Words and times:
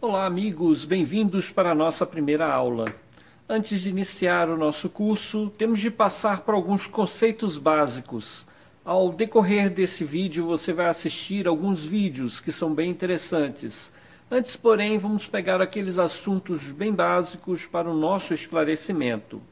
Olá, 0.00 0.26
amigos, 0.26 0.84
bem-vindos 0.84 1.50
para 1.50 1.72
a 1.72 1.74
nossa 1.74 2.06
primeira 2.06 2.46
aula. 2.46 2.94
Antes 3.48 3.80
de 3.80 3.88
iniciar 3.88 4.48
o 4.48 4.56
nosso 4.56 4.88
curso, 4.88 5.50
temos 5.58 5.80
de 5.80 5.90
passar 5.90 6.42
por 6.42 6.54
alguns 6.54 6.86
conceitos 6.86 7.58
básicos. 7.58 8.46
Ao 8.84 9.10
decorrer 9.10 9.68
desse 9.68 10.04
vídeo, 10.04 10.46
você 10.46 10.72
vai 10.72 10.86
assistir 10.86 11.48
alguns 11.48 11.84
vídeos 11.84 12.38
que 12.38 12.52
são 12.52 12.72
bem 12.72 12.88
interessantes. 12.88 13.92
Antes, 14.30 14.54
porém, 14.54 14.98
vamos 14.98 15.26
pegar 15.26 15.60
aqueles 15.60 15.98
assuntos 15.98 16.70
bem 16.70 16.92
básicos 16.92 17.66
para 17.66 17.90
o 17.90 17.94
nosso 17.94 18.32
esclarecimento. 18.32 19.42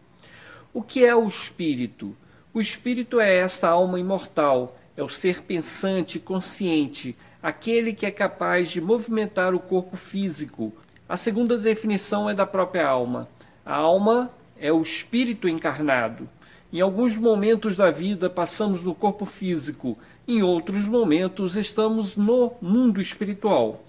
O 0.73 0.81
que 0.81 1.05
é 1.05 1.15
o 1.15 1.27
espírito? 1.27 2.17
O 2.55 2.61
espírito 2.61 3.19
é 3.19 3.35
essa 3.35 3.67
alma 3.69 3.99
imortal, 3.99 4.79
é 4.97 5.03
o 5.03 5.09
ser 5.09 5.43
pensante, 5.43 6.21
consciente, 6.21 7.17
aquele 7.47 7.93
que 7.93 8.05
é 8.05 8.11
capaz 8.11 8.69
de 8.73 8.81
movimentar 8.81 9.55
o 9.55 9.61
corpo 9.61 9.97
físico. 9.97 10.73
A 11.09 11.17
segunda 11.17 11.57
definição 11.57 12.29
é 12.29 12.35
da 12.35 12.45
própria 12.45 12.85
alma. 12.85 13.29
A 13.65 13.77
alma 13.77 14.33
é 14.59 14.73
o 14.73 14.83
espírito 14.83 15.49
encarnado. 15.49 16.29
Em 16.73 16.81
alguns 16.81 17.17
momentos 17.17 17.77
da 17.77 17.89
vida 17.89 18.29
passamos 18.29 18.85
no 18.85 18.97
corpo 18.97 19.25
físico, 19.25 19.97
em 20.27 20.43
outros 20.43 20.89
momentos 20.89 21.55
estamos 21.55 22.17
no 22.17 22.53
mundo 22.61 23.01
espiritual. 23.01 23.85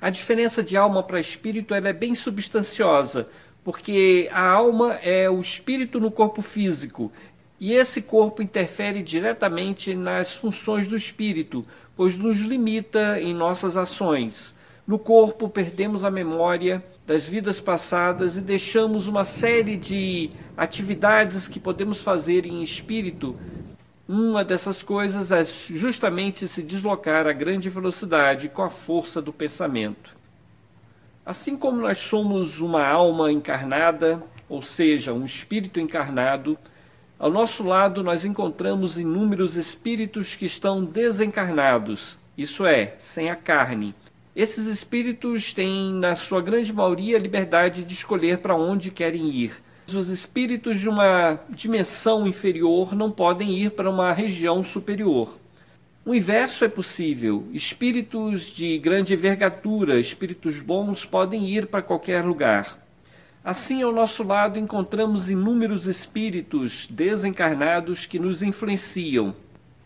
A 0.00 0.08
diferença 0.08 0.62
de 0.62 0.74
alma 0.74 1.02
para 1.02 1.20
espírito 1.20 1.74
é 1.74 1.92
bem 1.92 2.14
substanciosa, 2.14 3.28
porque 3.62 4.30
a 4.32 4.48
alma 4.48 4.94
é 5.02 5.28
o 5.28 5.38
espírito 5.40 6.00
no 6.00 6.10
corpo 6.10 6.40
físico 6.40 7.12
e 7.60 7.72
esse 7.72 8.02
corpo 8.02 8.42
interfere 8.42 9.02
diretamente 9.02 9.94
nas 9.94 10.34
funções 10.34 10.88
do 10.88 10.96
espírito, 10.96 11.64
pois 11.96 12.18
nos 12.18 12.40
limita 12.40 13.20
em 13.20 13.34
nossas 13.34 13.76
ações. 13.76 14.54
No 14.86 14.98
corpo, 14.98 15.48
perdemos 15.48 16.04
a 16.04 16.10
memória 16.10 16.84
das 17.06 17.26
vidas 17.26 17.60
passadas 17.60 18.36
e 18.36 18.42
deixamos 18.42 19.06
uma 19.06 19.24
série 19.24 19.76
de 19.76 20.30
atividades 20.56 21.48
que 21.48 21.58
podemos 21.58 22.02
fazer 22.02 22.44
em 22.44 22.62
espírito. 22.62 23.36
Uma 24.06 24.44
dessas 24.44 24.82
coisas 24.82 25.32
é 25.32 25.42
justamente 25.42 26.46
se 26.46 26.62
deslocar 26.62 27.26
a 27.26 27.32
grande 27.32 27.70
velocidade 27.70 28.50
com 28.50 28.62
a 28.62 28.68
força 28.68 29.22
do 29.22 29.32
pensamento. 29.32 30.16
Assim 31.24 31.56
como 31.56 31.80
nós 31.80 31.96
somos 31.96 32.60
uma 32.60 32.86
alma 32.86 33.32
encarnada, 33.32 34.22
ou 34.46 34.60
seja, 34.60 35.14
um 35.14 35.24
espírito 35.24 35.80
encarnado, 35.80 36.58
ao 37.18 37.30
nosso 37.30 37.62
lado, 37.62 38.02
nós 38.02 38.24
encontramos 38.24 38.98
inúmeros 38.98 39.56
espíritos 39.56 40.34
que 40.34 40.46
estão 40.46 40.84
desencarnados, 40.84 42.18
isso 42.36 42.66
é, 42.66 42.94
sem 42.98 43.30
a 43.30 43.36
carne. 43.36 43.94
Esses 44.34 44.66
espíritos 44.66 45.54
têm, 45.54 45.92
na 45.94 46.16
sua 46.16 46.42
grande 46.42 46.72
maioria, 46.72 47.16
a 47.16 47.20
liberdade 47.20 47.84
de 47.84 47.94
escolher 47.94 48.38
para 48.38 48.56
onde 48.56 48.90
querem 48.90 49.28
ir. 49.28 49.62
Os 49.86 50.08
espíritos 50.08 50.80
de 50.80 50.88
uma 50.88 51.38
dimensão 51.50 52.26
inferior 52.26 52.96
não 52.96 53.12
podem 53.12 53.56
ir 53.56 53.70
para 53.70 53.88
uma 53.88 54.12
região 54.12 54.62
superior. 54.64 55.38
O 56.04 56.14
inverso 56.14 56.64
é 56.64 56.68
possível. 56.68 57.46
Espíritos 57.52 58.46
de 58.54 58.76
grande 58.78 59.14
envergadura, 59.14 60.00
espíritos 60.00 60.60
bons, 60.60 61.04
podem 61.04 61.48
ir 61.48 61.66
para 61.66 61.80
qualquer 61.80 62.24
lugar. 62.24 62.83
Assim, 63.44 63.82
ao 63.82 63.92
nosso 63.92 64.22
lado 64.22 64.58
encontramos 64.58 65.28
inúmeros 65.28 65.86
espíritos 65.86 66.88
desencarnados 66.90 68.06
que 68.06 68.18
nos 68.18 68.42
influenciam. 68.42 69.36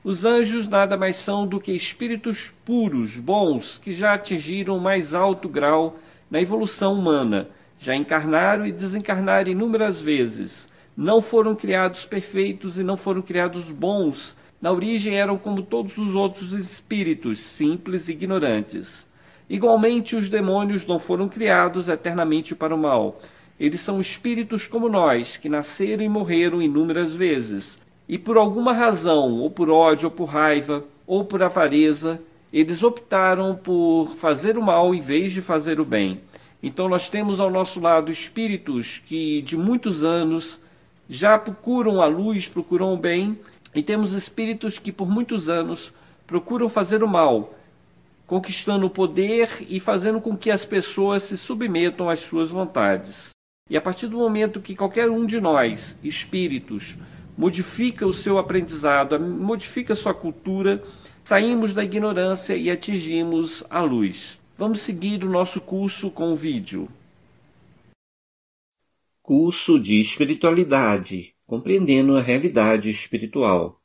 Os 0.05 0.25
anjos 0.25 0.69
nada 0.69 0.97
mais 0.97 1.17
são 1.17 1.45
do 1.45 1.59
que 1.59 1.73
espíritos 1.73 2.53
puros, 2.65 3.19
bons, 3.19 3.77
que 3.77 3.93
já 3.93 4.15
atingiram 4.15 4.77
o 4.77 4.81
mais 4.81 5.13
alto 5.13 5.49
grau 5.49 5.97
na 6.31 6.41
evolução 6.41 6.95
humana, 6.95 7.49
já 7.81 7.97
encarnaram 7.97 8.65
e 8.65 8.71
desencarnaram 8.71 9.51
inúmeras 9.51 10.01
vezes. 10.01 10.71
Não 10.97 11.21
foram 11.21 11.57
criados 11.57 12.07
perfeitos 12.07 12.79
e 12.79 12.85
não 12.85 12.97
foram 12.97 13.23
criados 13.23 13.73
bons. 13.73 14.37
Na 14.63 14.71
origem 14.71 15.17
eram 15.17 15.37
como 15.37 15.63
todos 15.63 15.99
os 15.99 16.15
outros 16.15 16.53
espíritos, 16.53 17.41
simples 17.41 18.09
e 18.09 18.13
ignorantes. 18.13 19.09
Igualmente, 19.51 20.15
os 20.15 20.31
demônios 20.31 20.87
não 20.87 21.01
foram 21.01 21.29
criados 21.29 21.89
eternamente 21.89 22.55
para 22.55 22.73
o 22.73 22.79
mal 22.79 23.19
eles 23.59 23.81
são 23.81 24.01
espíritos 24.01 24.67
como 24.67 24.89
nós, 24.89 25.37
que 25.37 25.49
nasceram 25.49 26.05
e 26.05 26.09
morreram 26.09 26.63
inúmeras 26.63 27.15
vezes. 27.15 27.81
E 28.09 28.17
por 28.17 28.37
alguma 28.37 28.73
razão, 28.73 29.41
ou 29.41 29.51
por 29.51 29.69
ódio, 29.69 30.07
ou 30.07 30.11
por 30.11 30.27
raiva, 30.27 30.85
ou 31.07 31.25
por 31.25 31.43
avareza, 31.43 32.21
eles 32.53 32.83
optaram 32.83 33.57
por 33.57 34.07
fazer 34.17 34.57
o 34.57 34.63
mal 34.63 34.95
em 34.95 35.01
vez 35.01 35.33
de 35.33 35.43
fazer 35.43 35.81
o 35.81 35.85
bem. 35.85 36.21
Então 36.63 36.89
nós 36.89 37.11
temos 37.11 37.41
ao 37.41 37.51
nosso 37.51 37.81
lado 37.81 38.11
espíritos 38.11 39.03
que 39.05 39.43
de 39.43 39.57
muitos 39.57 40.03
anos 40.03 40.61
já 41.09 41.39
procuram 41.39 42.01
a 42.01 42.07
luz, 42.07 42.49
procuram 42.49 42.93
o 42.93 42.97
bem, 42.97 43.39
e 43.75 43.83
temos 43.83 44.13
espíritos 44.13 44.79
que 44.79 44.91
por 44.91 45.09
muitos 45.09 45.49
anos 45.49 45.93
procuram 46.27 46.69
fazer 46.69 47.03
o 47.03 47.09
mal, 47.09 47.55
conquistando 48.27 48.87
o 48.87 48.91
poder 48.91 49.49
e 49.69 49.79
fazendo 49.79 50.21
com 50.21 50.37
que 50.37 50.51
as 50.51 50.65
pessoas 50.65 51.23
se 51.23 51.37
submetam 51.37 52.09
às 52.11 52.21
suas 52.21 52.51
vontades. 52.51 53.38
E 53.71 53.77
a 53.77 53.81
partir 53.81 54.09
do 54.09 54.19
momento 54.19 54.61
que 54.61 54.75
qualquer 54.75 55.11
um 55.11 55.27
de 55.27 55.41
nós, 55.41 55.99
espíritos, 56.03 56.97
modifica 57.37 58.07
o 58.07 58.13
seu 58.13 58.39
aprendizado, 58.39 59.19
modifica 59.21 59.95
sua 59.95 60.15
cultura, 60.15 60.83
saímos 61.23 61.75
da 61.75 61.85
ignorância 61.85 62.57
e 62.57 62.71
atingimos 62.71 63.65
a 63.69 63.81
luz. 63.81 64.41
Vamos 64.57 64.81
seguir 64.81 65.23
o 65.25 65.31
nosso 65.31 65.61
curso 65.61 66.11
com 66.11 66.31
o 66.31 66.35
vídeo. 66.35 66.89
Curso 69.23 69.79
de 69.79 70.01
Espiritualidade 70.01 71.35
Compreendendo 71.49 72.15
a 72.15 72.21
Realidade 72.21 72.91
Espiritual. 72.91 73.81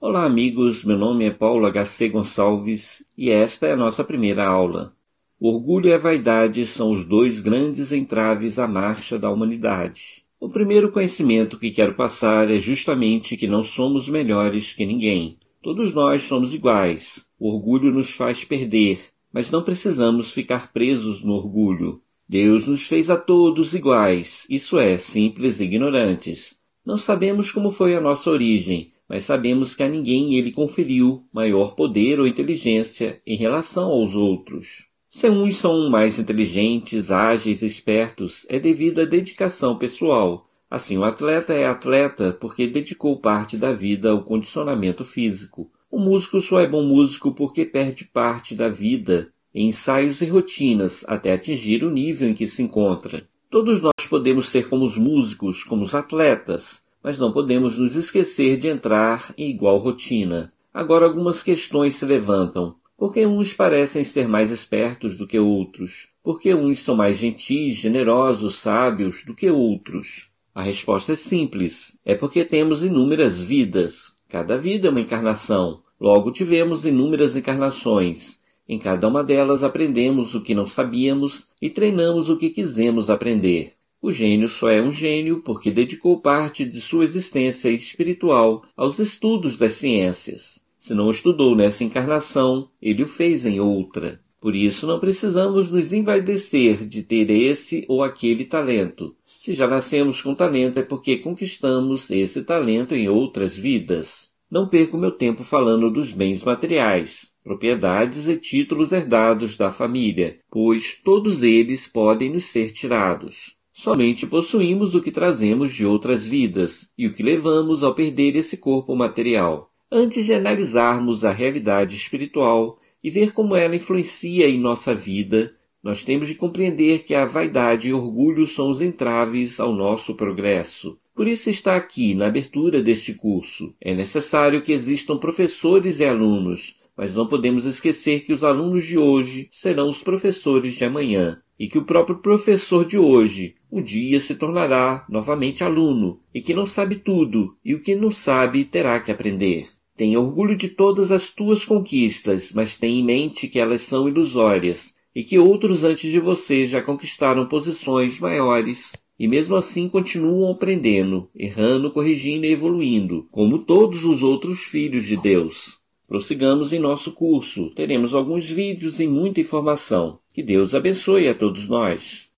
Olá, 0.00 0.24
amigos. 0.24 0.84
Meu 0.84 0.96
nome 0.96 1.24
é 1.24 1.32
Paulo 1.32 1.66
H.C. 1.66 2.08
Gonçalves 2.08 3.04
e 3.16 3.28
esta 3.28 3.66
é 3.66 3.72
a 3.72 3.76
nossa 3.76 4.04
primeira 4.04 4.46
aula. 4.46 4.96
O 5.40 5.50
orgulho 5.50 5.88
e 5.88 5.92
a 5.92 5.98
vaidade 5.98 6.66
são 6.66 6.90
os 6.90 7.06
dois 7.06 7.40
grandes 7.40 7.92
entraves 7.92 8.58
à 8.58 8.66
marcha 8.66 9.16
da 9.16 9.30
humanidade. 9.30 10.24
O 10.40 10.48
primeiro 10.48 10.90
conhecimento 10.90 11.56
que 11.56 11.70
quero 11.70 11.94
passar 11.94 12.50
é 12.50 12.58
justamente 12.58 13.36
que 13.36 13.46
não 13.46 13.62
somos 13.62 14.08
melhores 14.08 14.72
que 14.72 14.84
ninguém. 14.84 15.38
Todos 15.62 15.94
nós 15.94 16.22
somos 16.22 16.52
iguais. 16.52 17.24
O 17.38 17.54
orgulho 17.54 17.92
nos 17.92 18.10
faz 18.10 18.42
perder, 18.42 18.98
mas 19.32 19.48
não 19.48 19.62
precisamos 19.62 20.32
ficar 20.32 20.72
presos 20.72 21.22
no 21.22 21.34
orgulho. 21.34 22.02
Deus 22.28 22.66
nos 22.66 22.88
fez 22.88 23.08
a 23.08 23.16
todos 23.16 23.74
iguais, 23.74 24.44
isso 24.50 24.76
é, 24.76 24.98
simples 24.98 25.60
e 25.60 25.64
ignorantes. 25.64 26.56
Não 26.84 26.96
sabemos 26.96 27.52
como 27.52 27.70
foi 27.70 27.94
a 27.94 28.00
nossa 28.00 28.28
origem, 28.28 28.92
mas 29.08 29.22
sabemos 29.22 29.76
que 29.76 29.84
a 29.84 29.88
ninguém 29.88 30.34
ele 30.34 30.50
conferiu 30.50 31.22
maior 31.32 31.76
poder 31.76 32.18
ou 32.18 32.26
inteligência 32.26 33.22
em 33.24 33.36
relação 33.36 33.88
aos 33.88 34.16
outros. 34.16 34.87
Se 35.18 35.28
uns 35.28 35.56
são 35.56 35.90
mais 35.90 36.16
inteligentes, 36.16 37.10
ágeis, 37.10 37.60
espertos, 37.60 38.46
é 38.48 38.56
devido 38.56 39.00
à 39.00 39.04
dedicação 39.04 39.76
pessoal. 39.76 40.48
Assim, 40.70 40.96
o 40.96 41.02
atleta 41.02 41.52
é 41.52 41.66
atleta 41.66 42.32
porque 42.40 42.68
dedicou 42.68 43.18
parte 43.18 43.56
da 43.56 43.72
vida 43.72 44.12
ao 44.12 44.22
condicionamento 44.22 45.04
físico. 45.04 45.72
O 45.90 45.98
músico 45.98 46.40
só 46.40 46.60
é 46.60 46.68
bom 46.68 46.84
músico 46.84 47.32
porque 47.32 47.64
perde 47.64 48.04
parte 48.04 48.54
da 48.54 48.68
vida 48.68 49.32
em 49.52 49.66
ensaios 49.66 50.20
e 50.20 50.26
rotinas 50.26 51.04
até 51.08 51.32
atingir 51.32 51.82
o 51.82 51.90
nível 51.90 52.28
em 52.28 52.34
que 52.34 52.46
se 52.46 52.62
encontra. 52.62 53.26
Todos 53.50 53.82
nós 53.82 54.06
podemos 54.08 54.48
ser 54.48 54.68
como 54.68 54.84
os 54.84 54.96
músicos, 54.96 55.64
como 55.64 55.82
os 55.82 55.96
atletas, 55.96 56.84
mas 57.02 57.18
não 57.18 57.32
podemos 57.32 57.76
nos 57.76 57.96
esquecer 57.96 58.56
de 58.56 58.68
entrar 58.68 59.34
em 59.36 59.50
igual 59.50 59.78
rotina. 59.78 60.52
Agora 60.72 61.06
algumas 61.06 61.42
questões 61.42 61.96
se 61.96 62.06
levantam. 62.06 62.76
Porque 62.98 63.24
uns 63.24 63.52
parecem 63.52 64.02
ser 64.02 64.26
mais 64.26 64.50
espertos 64.50 65.16
do 65.16 65.24
que 65.24 65.38
outros? 65.38 66.08
Porque 66.20 66.52
uns 66.52 66.80
são 66.80 66.96
mais 66.96 67.16
gentis, 67.16 67.76
generosos, 67.76 68.56
sábios 68.56 69.24
do 69.24 69.36
que 69.36 69.48
outros? 69.48 70.32
A 70.52 70.62
resposta 70.62 71.12
é 71.12 71.14
simples: 71.14 71.96
é 72.04 72.16
porque 72.16 72.44
temos 72.44 72.82
inúmeras 72.82 73.40
vidas. 73.40 74.16
Cada 74.28 74.58
vida 74.58 74.88
é 74.88 74.90
uma 74.90 75.00
encarnação. 75.00 75.80
Logo 76.00 76.32
tivemos 76.32 76.84
inúmeras 76.84 77.36
encarnações. 77.36 78.40
Em 78.68 78.80
cada 78.80 79.06
uma 79.06 79.22
delas 79.22 79.62
aprendemos 79.62 80.34
o 80.34 80.42
que 80.42 80.52
não 80.52 80.66
sabíamos 80.66 81.46
e 81.62 81.70
treinamos 81.70 82.28
o 82.28 82.36
que 82.36 82.50
quisemos 82.50 83.08
aprender. 83.08 83.74
O 84.02 84.10
gênio 84.10 84.48
só 84.48 84.70
é 84.70 84.82
um 84.82 84.90
gênio 84.90 85.40
porque 85.44 85.70
dedicou 85.70 86.20
parte 86.20 86.66
de 86.66 86.80
sua 86.80 87.04
existência 87.04 87.68
espiritual 87.70 88.64
aos 88.76 88.98
estudos 88.98 89.56
das 89.56 89.74
ciências. 89.74 90.66
Se 90.78 90.94
não 90.94 91.10
estudou 91.10 91.56
nessa 91.56 91.82
encarnação, 91.82 92.70
ele 92.80 93.02
o 93.02 93.06
fez 93.06 93.44
em 93.44 93.58
outra. 93.58 94.14
Por 94.40 94.54
isso 94.54 94.86
não 94.86 95.00
precisamos 95.00 95.72
nos 95.72 95.92
envaidecer 95.92 96.86
de 96.86 97.02
ter 97.02 97.28
esse 97.30 97.84
ou 97.88 98.00
aquele 98.02 98.44
talento. 98.44 99.14
Se 99.40 99.52
já 99.54 99.66
nascemos 99.66 100.22
com 100.22 100.36
talento 100.36 100.78
é 100.78 100.82
porque 100.82 101.16
conquistamos 101.16 102.10
esse 102.12 102.44
talento 102.44 102.94
em 102.94 103.08
outras 103.08 103.56
vidas. 103.56 104.30
Não 104.48 104.68
perco 104.68 104.96
meu 104.96 105.10
tempo 105.10 105.42
falando 105.42 105.90
dos 105.90 106.12
bens 106.12 106.44
materiais, 106.44 107.34
propriedades 107.42 108.28
e 108.28 108.36
títulos 108.36 108.92
herdados 108.92 109.56
da 109.56 109.72
família, 109.72 110.38
pois 110.48 110.94
todos 111.04 111.42
eles 111.42 111.88
podem 111.88 112.32
nos 112.32 112.44
ser 112.44 112.70
tirados. 112.70 113.56
Somente 113.72 114.26
possuímos 114.26 114.94
o 114.94 115.00
que 115.00 115.10
trazemos 115.10 115.74
de 115.74 115.84
outras 115.84 116.26
vidas 116.26 116.92
e 116.96 117.06
o 117.06 117.12
que 117.12 117.22
levamos 117.22 117.82
ao 117.82 117.94
perder 117.94 118.36
esse 118.36 118.56
corpo 118.56 118.94
material. 118.94 119.68
Antes 119.90 120.26
de 120.26 120.34
analisarmos 120.34 121.24
a 121.24 121.32
realidade 121.32 121.96
espiritual 121.96 122.78
e 123.02 123.08
ver 123.08 123.32
como 123.32 123.56
ela 123.56 123.74
influencia 123.74 124.46
em 124.46 124.60
nossa 124.60 124.94
vida, 124.94 125.54
nós 125.82 126.04
temos 126.04 126.28
de 126.28 126.34
compreender 126.34 127.04
que 127.04 127.14
a 127.14 127.24
vaidade 127.24 127.88
e 127.88 127.94
orgulho 127.94 128.46
são 128.46 128.68
os 128.68 128.82
entraves 128.82 129.58
ao 129.58 129.72
nosso 129.72 130.14
progresso. 130.14 130.98
Por 131.14 131.26
isso 131.26 131.48
está 131.48 131.74
aqui 131.74 132.14
na 132.14 132.26
abertura 132.26 132.82
deste 132.82 133.14
curso. 133.14 133.74
É 133.80 133.94
necessário 133.94 134.60
que 134.60 134.72
existam 134.72 135.16
professores 135.16 136.00
e 136.00 136.04
alunos, 136.04 136.76
mas 136.94 137.16
não 137.16 137.26
podemos 137.26 137.64
esquecer 137.64 138.26
que 138.26 138.32
os 138.32 138.44
alunos 138.44 138.84
de 138.84 138.98
hoje 138.98 139.48
serão 139.50 139.88
os 139.88 140.02
professores 140.02 140.74
de 140.74 140.84
amanhã 140.84 141.40
e 141.58 141.66
que 141.66 141.78
o 141.78 141.84
próprio 141.84 142.18
professor 142.18 142.84
de 142.84 142.98
hoje 142.98 143.54
um 143.72 143.80
dia 143.80 144.20
se 144.20 144.34
tornará 144.34 145.06
novamente 145.08 145.64
aluno 145.64 146.20
e 146.34 146.42
que 146.42 146.52
não 146.52 146.66
sabe 146.66 146.96
tudo 146.96 147.56
e 147.64 147.74
o 147.74 147.80
que 147.80 147.94
não 147.94 148.10
sabe 148.10 148.66
terá 148.66 149.00
que 149.00 149.10
aprender. 149.10 149.77
Tenha 149.98 150.20
orgulho 150.20 150.54
de 150.54 150.68
todas 150.68 151.10
as 151.10 151.28
tuas 151.30 151.64
conquistas, 151.64 152.52
mas 152.52 152.78
tenha 152.78 153.00
em 153.00 153.04
mente 153.04 153.48
que 153.48 153.58
elas 153.58 153.82
são 153.82 154.08
ilusórias 154.08 154.94
e 155.12 155.24
que 155.24 155.40
outros 155.40 155.82
antes 155.82 156.08
de 156.08 156.20
você 156.20 156.64
já 156.66 156.80
conquistaram 156.80 157.48
posições 157.48 158.20
maiores 158.20 158.92
e 159.18 159.26
mesmo 159.26 159.56
assim 159.56 159.88
continuam 159.88 160.52
aprendendo, 160.52 161.28
errando, 161.34 161.90
corrigindo 161.90 162.46
e 162.46 162.52
evoluindo, 162.52 163.26
como 163.32 163.64
todos 163.64 164.04
os 164.04 164.22
outros 164.22 164.60
filhos 164.60 165.04
de 165.04 165.20
Deus. 165.20 165.80
Prossigamos 166.06 166.72
em 166.72 166.78
nosso 166.78 167.10
curso. 167.10 167.74
Teremos 167.74 168.14
alguns 168.14 168.48
vídeos 168.48 169.00
e 169.00 169.08
muita 169.08 169.40
informação. 169.40 170.20
Que 170.32 170.44
Deus 170.44 170.76
abençoe 170.76 171.28
a 171.28 171.34
todos 171.34 171.68
nós. 171.68 172.28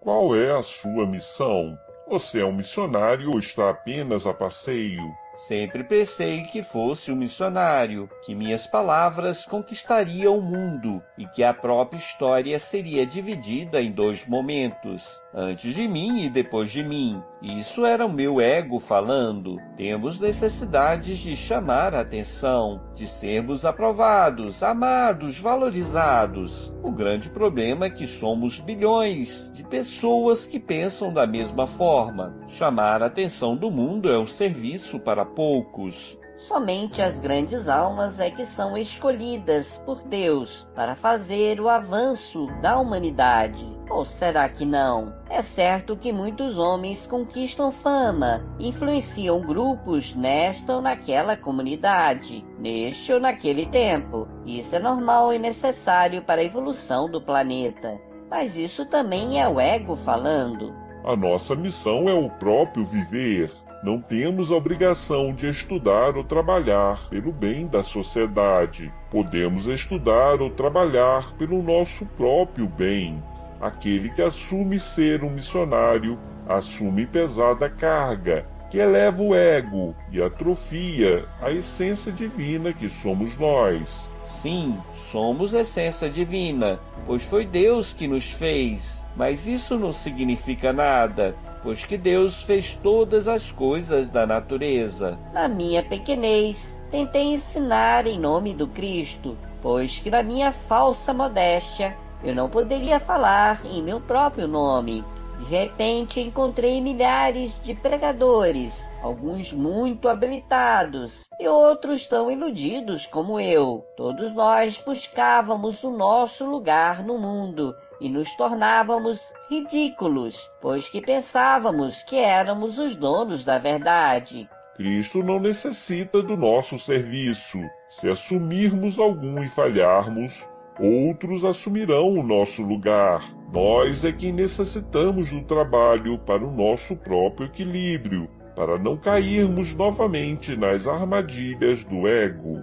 Qual 0.00 0.34
é 0.34 0.50
a 0.50 0.62
sua 0.62 1.06
missão? 1.06 1.78
Você 2.06 2.40
é 2.40 2.44
um 2.44 2.52
missionário 2.52 3.30
ou 3.30 3.38
está 3.38 3.70
apenas 3.70 4.26
a 4.26 4.34
passeio? 4.34 5.16
Sempre 5.36 5.82
pensei 5.82 6.42
que 6.42 6.62
fosse 6.62 7.10
um 7.10 7.16
missionário, 7.16 8.08
que 8.24 8.34
minhas 8.34 8.66
palavras 8.66 9.44
conquistariam 9.44 10.38
o 10.38 10.42
mundo 10.42 11.02
e 11.18 11.26
que 11.26 11.42
a 11.42 11.52
própria 11.52 11.98
história 11.98 12.58
seria 12.58 13.04
dividida 13.04 13.82
em 13.82 13.90
dois 13.90 14.26
momentos, 14.26 15.22
antes 15.34 15.74
de 15.74 15.88
mim 15.88 16.24
e 16.24 16.30
depois 16.30 16.70
de 16.70 16.84
mim. 16.84 17.20
Isso 17.42 17.84
era 17.84 18.06
o 18.06 18.12
meu 18.12 18.40
ego 18.40 18.78
falando. 18.78 19.58
Temos 19.76 20.20
necessidades 20.20 21.18
de 21.18 21.36
chamar 21.36 21.94
a 21.94 22.00
atenção, 22.00 22.80
de 22.94 23.06
sermos 23.06 23.66
aprovados, 23.66 24.62
amados, 24.62 25.38
valorizados. 25.38 26.72
O 26.82 26.90
grande 26.90 27.28
problema 27.28 27.86
é 27.86 27.90
que 27.90 28.06
somos 28.06 28.60
bilhões 28.60 29.50
de 29.50 29.64
pessoas 29.64 30.46
que 30.46 30.60
pensam 30.60 31.12
da 31.12 31.26
mesma 31.26 31.66
forma. 31.66 32.34
Chamar 32.46 33.02
a 33.02 33.06
atenção 33.06 33.56
do 33.56 33.70
mundo 33.70 34.10
é 34.10 34.18
um 34.18 34.26
serviço 34.26 34.98
para 35.00 35.23
poucos. 35.24 36.18
Somente 36.36 37.00
as 37.00 37.20
grandes 37.20 37.68
almas 37.68 38.18
é 38.18 38.30
que 38.30 38.44
são 38.44 38.76
escolhidas 38.76 39.78
por 39.86 40.02
Deus 40.02 40.68
para 40.74 40.94
fazer 40.94 41.60
o 41.60 41.68
avanço 41.68 42.48
da 42.60 42.78
humanidade. 42.78 43.64
Ou 43.88 44.04
será 44.04 44.48
que 44.48 44.64
não? 44.64 45.14
É 45.30 45.40
certo 45.40 45.96
que 45.96 46.12
muitos 46.12 46.58
homens 46.58 47.06
conquistam 47.06 47.70
fama, 47.70 48.44
influenciam 48.58 49.40
grupos 49.40 50.14
nesta 50.14 50.74
ou 50.74 50.82
naquela 50.82 51.36
comunidade, 51.36 52.44
neste 52.58 53.12
ou 53.12 53.20
naquele 53.20 53.66
tempo. 53.66 54.28
Isso 54.44 54.74
é 54.74 54.78
normal 54.78 55.32
e 55.32 55.38
necessário 55.38 56.22
para 56.22 56.40
a 56.40 56.44
evolução 56.44 57.08
do 57.08 57.22
planeta. 57.22 58.00
Mas 58.28 58.56
isso 58.56 58.84
também 58.86 59.40
é 59.40 59.48
o 59.48 59.60
ego 59.60 59.94
falando. 59.94 60.74
A 61.04 61.14
nossa 61.14 61.54
missão 61.54 62.08
é 62.08 62.14
o 62.14 62.28
próprio 62.30 62.84
viver 62.84 63.50
não 63.84 64.00
temos 64.00 64.50
a 64.50 64.56
obrigação 64.56 65.34
de 65.34 65.46
estudar 65.46 66.16
ou 66.16 66.24
trabalhar 66.24 67.06
pelo 67.10 67.30
bem 67.30 67.66
da 67.66 67.82
sociedade. 67.82 68.90
Podemos 69.10 69.66
estudar 69.66 70.40
ou 70.40 70.48
trabalhar 70.48 71.34
pelo 71.34 71.62
nosso 71.62 72.06
próprio 72.16 72.66
bem. 72.66 73.22
Aquele 73.60 74.08
que 74.08 74.22
assume 74.22 74.78
ser 74.80 75.22
um 75.22 75.28
missionário 75.28 76.18
assume 76.48 77.04
pesada 77.04 77.68
carga, 77.68 78.46
que 78.74 78.80
eleva 78.80 79.22
o 79.22 79.32
ego 79.32 79.94
e 80.10 80.20
atrofia 80.20 81.28
a 81.40 81.48
essência 81.48 82.10
divina 82.10 82.72
que 82.72 82.90
somos 82.90 83.38
nós. 83.38 84.10
Sim, 84.24 84.76
somos 84.96 85.54
essência 85.54 86.10
divina, 86.10 86.80
pois 87.06 87.22
foi 87.22 87.46
Deus 87.46 87.94
que 87.94 88.08
nos 88.08 88.32
fez. 88.32 89.04
Mas 89.14 89.46
isso 89.46 89.78
não 89.78 89.92
significa 89.92 90.72
nada, 90.72 91.36
pois 91.62 91.84
que 91.84 91.96
Deus 91.96 92.42
fez 92.42 92.74
todas 92.74 93.28
as 93.28 93.52
coisas 93.52 94.10
da 94.10 94.26
natureza. 94.26 95.20
Na 95.32 95.46
minha 95.46 95.84
pequenez, 95.84 96.82
tentei 96.90 97.32
ensinar 97.32 98.08
em 98.08 98.18
nome 98.18 98.54
do 98.54 98.66
Cristo, 98.66 99.38
pois 99.62 100.00
que 100.00 100.10
na 100.10 100.24
minha 100.24 100.50
falsa 100.50 101.14
modéstia 101.14 101.96
eu 102.24 102.34
não 102.34 102.50
poderia 102.50 102.98
falar 102.98 103.64
em 103.66 103.80
meu 103.80 104.00
próprio 104.00 104.48
nome. 104.48 105.04
De 105.44 105.50
repente 105.50 106.20
encontrei 106.22 106.80
milhares 106.80 107.62
de 107.62 107.74
pregadores, 107.74 108.90
alguns 109.02 109.52
muito 109.52 110.08
habilitados 110.08 111.28
e 111.38 111.46
outros 111.46 112.08
tão 112.08 112.30
iludidos 112.30 113.04
como 113.04 113.38
eu. 113.38 113.84
Todos 113.94 114.32
nós 114.32 114.82
buscávamos 114.84 115.84
o 115.84 115.90
nosso 115.90 116.46
lugar 116.46 117.04
no 117.04 117.18
mundo 117.18 117.76
e 118.00 118.08
nos 118.08 118.34
tornávamos 118.36 119.34
ridículos, 119.50 120.50
pois 120.62 120.88
que 120.88 121.02
pensávamos 121.02 122.02
que 122.02 122.16
éramos 122.16 122.78
os 122.78 122.96
donos 122.96 123.44
da 123.44 123.58
verdade. 123.58 124.48
Cristo 124.76 125.22
não 125.22 125.38
necessita 125.38 126.22
do 126.22 126.38
nosso 126.38 126.78
serviço. 126.78 127.58
Se 127.86 128.08
assumirmos 128.08 128.98
algum 128.98 129.42
e 129.42 129.48
falharmos, 129.48 130.48
outros 130.78 131.44
assumirão 131.44 132.08
o 132.10 132.22
nosso 132.22 132.62
lugar. 132.62 133.24
Nós 133.52 134.04
é 134.04 134.12
quem 134.12 134.32
necessitamos 134.32 135.30
do 135.30 135.42
trabalho 135.42 136.18
para 136.18 136.44
o 136.44 136.50
nosso 136.50 136.96
próprio 136.96 137.46
equilíbrio, 137.46 138.28
para 138.56 138.78
não 138.78 138.96
cairmos 138.96 139.74
novamente 139.74 140.56
nas 140.56 140.86
armadilhas 140.86 141.84
do 141.84 142.08
ego. 142.08 142.60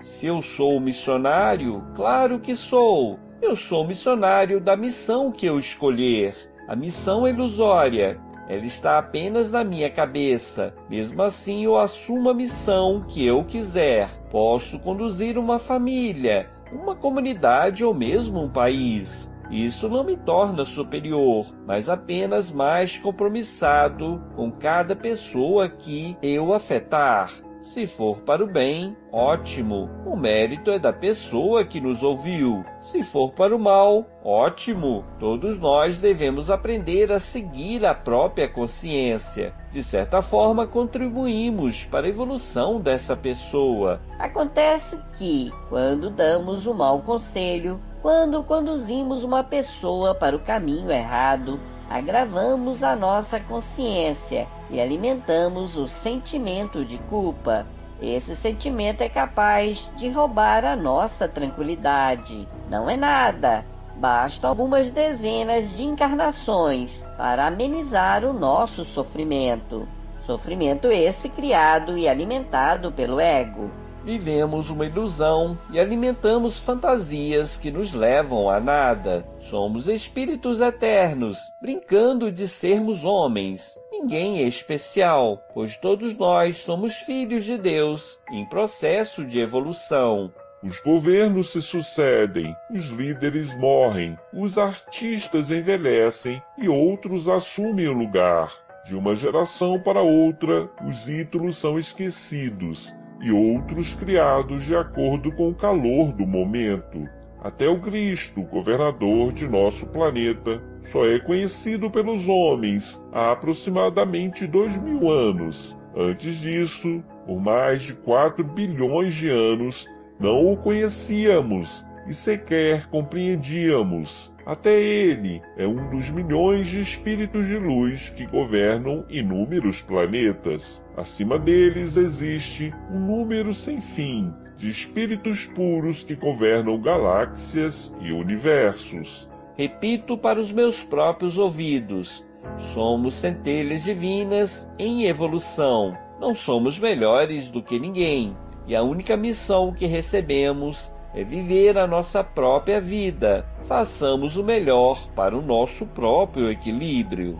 Se 0.00 0.26
eu 0.26 0.40
sou 0.40 0.78
missionário, 0.78 1.82
claro 1.94 2.38
que 2.38 2.54
sou. 2.54 3.18
Eu 3.40 3.56
sou 3.56 3.86
missionário 3.86 4.60
da 4.60 4.76
missão 4.76 5.32
que 5.32 5.46
eu 5.46 5.58
escolher. 5.58 6.34
A 6.68 6.76
missão 6.76 7.26
é 7.26 7.30
ilusória. 7.30 8.20
Ela 8.48 8.64
está 8.64 8.98
apenas 8.98 9.52
na 9.52 9.62
minha 9.62 9.90
cabeça. 9.90 10.74
Mesmo 10.88 11.22
assim, 11.22 11.64
eu 11.64 11.78
assumo 11.78 12.30
a 12.30 12.34
missão 12.34 13.04
que 13.06 13.24
eu 13.24 13.44
quiser. 13.44 14.08
Posso 14.30 14.78
conduzir 14.78 15.36
uma 15.36 15.58
família, 15.58 16.48
uma 16.72 16.94
comunidade 16.94 17.84
ou 17.84 17.94
mesmo 17.94 18.42
um 18.42 18.48
país. 18.48 19.32
Isso 19.50 19.88
não 19.88 20.04
me 20.04 20.16
torna 20.16 20.64
superior, 20.64 21.46
mas 21.66 21.88
apenas 21.88 22.52
mais 22.52 22.98
compromissado 22.98 24.22
com 24.36 24.50
cada 24.50 24.94
pessoa 24.94 25.68
que 25.68 26.16
eu 26.22 26.52
afetar. 26.52 27.32
Se 27.60 27.88
for 27.88 28.20
para 28.20 28.42
o 28.42 28.46
bem, 28.46 28.96
ótimo, 29.12 29.90
o 30.06 30.16
mérito 30.16 30.70
é 30.70 30.78
da 30.78 30.92
pessoa 30.92 31.64
que 31.64 31.80
nos 31.80 32.04
ouviu. 32.04 32.64
Se 32.80 33.02
for 33.02 33.32
para 33.32 33.54
o 33.54 33.58
mal, 33.58 34.06
ótimo, 34.22 35.04
todos 35.18 35.58
nós 35.58 35.98
devemos 35.98 36.50
aprender 36.50 37.10
a 37.10 37.18
seguir 37.18 37.84
a 37.84 37.94
própria 37.94 38.48
consciência. 38.48 39.52
De 39.70 39.82
certa 39.82 40.22
forma, 40.22 40.68
contribuímos 40.68 41.84
para 41.84 42.06
a 42.06 42.10
evolução 42.10 42.80
dessa 42.80 43.16
pessoa. 43.16 44.00
Acontece 44.20 45.00
que, 45.18 45.50
quando 45.68 46.10
damos 46.10 46.64
um 46.66 46.74
mau 46.74 47.02
conselho, 47.02 47.80
quando 48.00 48.44
conduzimos 48.44 49.24
uma 49.24 49.42
pessoa 49.42 50.14
para 50.14 50.36
o 50.36 50.40
caminho 50.40 50.92
errado, 50.92 51.58
agravamos 51.90 52.84
a 52.84 52.94
nossa 52.94 53.40
consciência 53.40 54.46
e 54.70 54.80
alimentamos 54.80 55.76
o 55.76 55.86
sentimento 55.86 56.84
de 56.84 56.98
culpa. 56.98 57.66
Esse 58.00 58.36
sentimento 58.36 59.00
é 59.00 59.08
capaz 59.08 59.90
de 59.96 60.08
roubar 60.08 60.64
a 60.64 60.76
nossa 60.76 61.26
tranquilidade. 61.26 62.46
Não 62.70 62.88
é 62.88 62.96
nada, 62.96 63.66
basta 63.96 64.46
algumas 64.46 64.90
dezenas 64.90 65.76
de 65.76 65.82
encarnações 65.82 67.02
para 67.16 67.46
amenizar 67.46 68.24
o 68.24 68.32
nosso 68.32 68.84
sofrimento. 68.84 69.88
Sofrimento 70.22 70.88
esse 70.88 71.28
criado 71.28 71.96
e 71.96 72.08
alimentado 72.08 72.92
pelo 72.92 73.18
ego. 73.18 73.70
Vivemos 74.08 74.70
uma 74.70 74.86
ilusão 74.86 75.58
e 75.70 75.78
alimentamos 75.78 76.58
fantasias 76.58 77.58
que 77.58 77.70
nos 77.70 77.92
levam 77.92 78.48
a 78.48 78.58
nada. 78.58 79.28
Somos 79.38 79.86
espíritos 79.86 80.62
eternos, 80.62 81.38
brincando 81.60 82.32
de 82.32 82.48
sermos 82.48 83.04
homens. 83.04 83.78
Ninguém 83.92 84.38
é 84.38 84.44
especial, 84.44 85.46
pois 85.52 85.76
todos 85.76 86.16
nós 86.16 86.56
somos 86.56 86.94
filhos 86.94 87.44
de 87.44 87.58
Deus 87.58 88.18
em 88.30 88.46
processo 88.46 89.26
de 89.26 89.40
evolução. 89.40 90.32
Os 90.62 90.80
governos 90.80 91.52
se 91.52 91.60
sucedem, 91.60 92.56
os 92.74 92.86
líderes 92.86 93.54
morrem, 93.58 94.18
os 94.32 94.56
artistas 94.56 95.50
envelhecem 95.50 96.42
e 96.56 96.66
outros 96.66 97.28
assumem 97.28 97.88
o 97.88 97.92
lugar. 97.92 98.54
De 98.86 98.96
uma 98.96 99.14
geração 99.14 99.78
para 99.78 100.00
outra, 100.00 100.66
os 100.82 101.10
ídolos 101.10 101.58
são 101.58 101.78
esquecidos 101.78 102.96
e 103.20 103.32
outros 103.32 103.94
criados 103.94 104.64
de 104.64 104.76
acordo 104.76 105.32
com 105.32 105.48
o 105.48 105.54
calor 105.54 106.12
do 106.12 106.26
momento. 106.26 107.08
Até 107.40 107.68
o 107.68 107.80
Cristo, 107.80 108.42
governador 108.42 109.32
de 109.32 109.46
nosso 109.46 109.86
planeta, 109.86 110.60
só 110.82 111.06
é 111.06 111.18
conhecido 111.20 111.90
pelos 111.90 112.28
homens 112.28 113.04
há 113.12 113.32
aproximadamente 113.32 114.46
dois 114.46 114.76
mil 114.76 115.08
anos. 115.08 115.78
Antes 115.96 116.36
disso, 116.40 117.02
por 117.26 117.40
mais 117.40 117.82
de 117.82 117.94
quatro 117.94 118.44
bilhões 118.44 119.14
de 119.14 119.30
anos, 119.30 119.86
não 120.18 120.52
o 120.52 120.56
conhecíamos 120.56 121.87
e 122.08 122.14
sequer 122.14 122.86
compreendíamos. 122.86 124.34
Até 124.46 124.80
ele 124.80 125.42
é 125.56 125.66
um 125.66 125.90
dos 125.90 126.08
milhões 126.08 126.68
de 126.68 126.80
espíritos 126.80 127.46
de 127.46 127.58
luz 127.58 128.08
que 128.08 128.24
governam 128.26 129.04
inúmeros 129.10 129.82
planetas. 129.82 130.84
Acima 130.96 131.38
deles 131.38 131.96
existe 131.96 132.72
um 132.90 132.98
número 132.98 133.52
sem 133.52 133.80
fim 133.80 134.32
de 134.56 134.68
espíritos 134.68 135.46
puros 135.46 136.02
que 136.02 136.14
governam 136.14 136.80
galáxias 136.80 137.94
e 138.00 138.10
universos. 138.10 139.30
Repito 139.56 140.16
para 140.16 140.40
os 140.40 140.50
meus 140.50 140.82
próprios 140.82 141.36
ouvidos: 141.36 142.26
somos 142.56 143.14
centelhas 143.14 143.84
divinas 143.84 144.72
em 144.78 145.04
evolução. 145.06 145.92
Não 146.20 146.34
somos 146.34 146.78
melhores 146.78 147.50
do 147.50 147.62
que 147.62 147.78
ninguém. 147.78 148.36
E 148.66 148.74
a 148.74 148.82
única 148.82 149.16
missão 149.16 149.72
que 149.72 149.86
recebemos 149.86 150.92
é 151.18 151.24
viver 151.24 151.76
a 151.76 151.84
nossa 151.84 152.22
própria 152.22 152.80
vida. 152.80 153.44
Façamos 153.64 154.36
o 154.36 154.44
melhor 154.44 155.10
para 155.16 155.36
o 155.36 155.42
nosso 155.42 155.84
próprio 155.84 156.48
equilíbrio. 156.48 157.36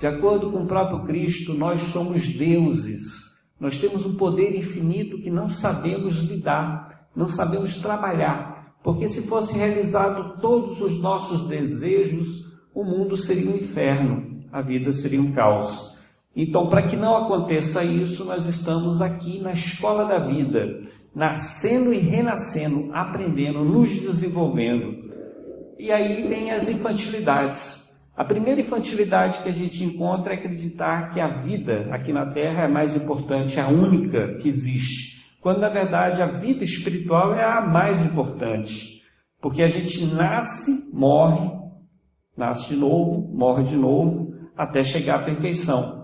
De 0.00 0.06
acordo 0.06 0.50
com 0.50 0.62
o 0.62 0.66
próprio 0.66 1.04
Cristo, 1.04 1.52
nós 1.52 1.78
somos 1.88 2.34
deuses. 2.34 3.38
Nós 3.60 3.78
temos 3.78 4.06
um 4.06 4.16
poder 4.16 4.56
infinito 4.56 5.20
que 5.20 5.30
não 5.30 5.46
sabemos 5.46 6.22
lidar, 6.22 7.06
não 7.14 7.28
sabemos 7.28 7.78
trabalhar. 7.82 8.76
Porque 8.82 9.10
se 9.10 9.28
fosse 9.28 9.54
realizado 9.54 10.40
todos 10.40 10.80
os 10.80 10.98
nossos 10.98 11.46
desejos, 11.46 12.50
o 12.74 12.82
mundo 12.82 13.14
seria 13.14 13.50
um 13.50 13.56
inferno, 13.56 14.40
a 14.50 14.62
vida 14.62 14.90
seria 14.90 15.20
um 15.20 15.34
caos. 15.34 15.91
Então, 16.34 16.68
para 16.68 16.86
que 16.86 16.96
não 16.96 17.14
aconteça 17.14 17.84
isso, 17.84 18.24
nós 18.24 18.46
estamos 18.46 19.02
aqui 19.02 19.38
na 19.40 19.52
escola 19.52 20.06
da 20.06 20.18
vida, 20.26 20.80
nascendo 21.14 21.92
e 21.92 21.98
renascendo, 21.98 22.90
aprendendo, 22.94 23.62
nos 23.62 23.90
desenvolvendo. 24.00 25.12
E 25.78 25.92
aí 25.92 26.26
vem 26.28 26.50
as 26.50 26.70
infantilidades. 26.70 27.92
A 28.16 28.24
primeira 28.24 28.60
infantilidade 28.60 29.42
que 29.42 29.48
a 29.48 29.52
gente 29.52 29.84
encontra 29.84 30.32
é 30.32 30.38
acreditar 30.38 31.12
que 31.12 31.20
a 31.20 31.42
vida 31.42 31.88
aqui 31.90 32.12
na 32.12 32.32
Terra 32.32 32.64
é 32.64 32.68
mais 32.68 32.94
importante, 32.94 33.58
é 33.58 33.62
a 33.62 33.68
única 33.68 34.38
que 34.38 34.48
existe, 34.48 35.22
quando 35.40 35.60
na 35.60 35.68
verdade 35.68 36.22
a 36.22 36.26
vida 36.26 36.64
espiritual 36.64 37.34
é 37.34 37.44
a 37.44 37.60
mais 37.60 38.04
importante. 38.04 39.02
Porque 39.40 39.62
a 39.62 39.68
gente 39.68 40.06
nasce, 40.14 40.88
morre, 40.94 41.50
nasce 42.36 42.70
de 42.70 42.76
novo, 42.76 43.28
morre 43.34 43.64
de 43.64 43.76
novo, 43.76 44.32
até 44.56 44.82
chegar 44.82 45.20
à 45.20 45.24
perfeição. 45.24 46.01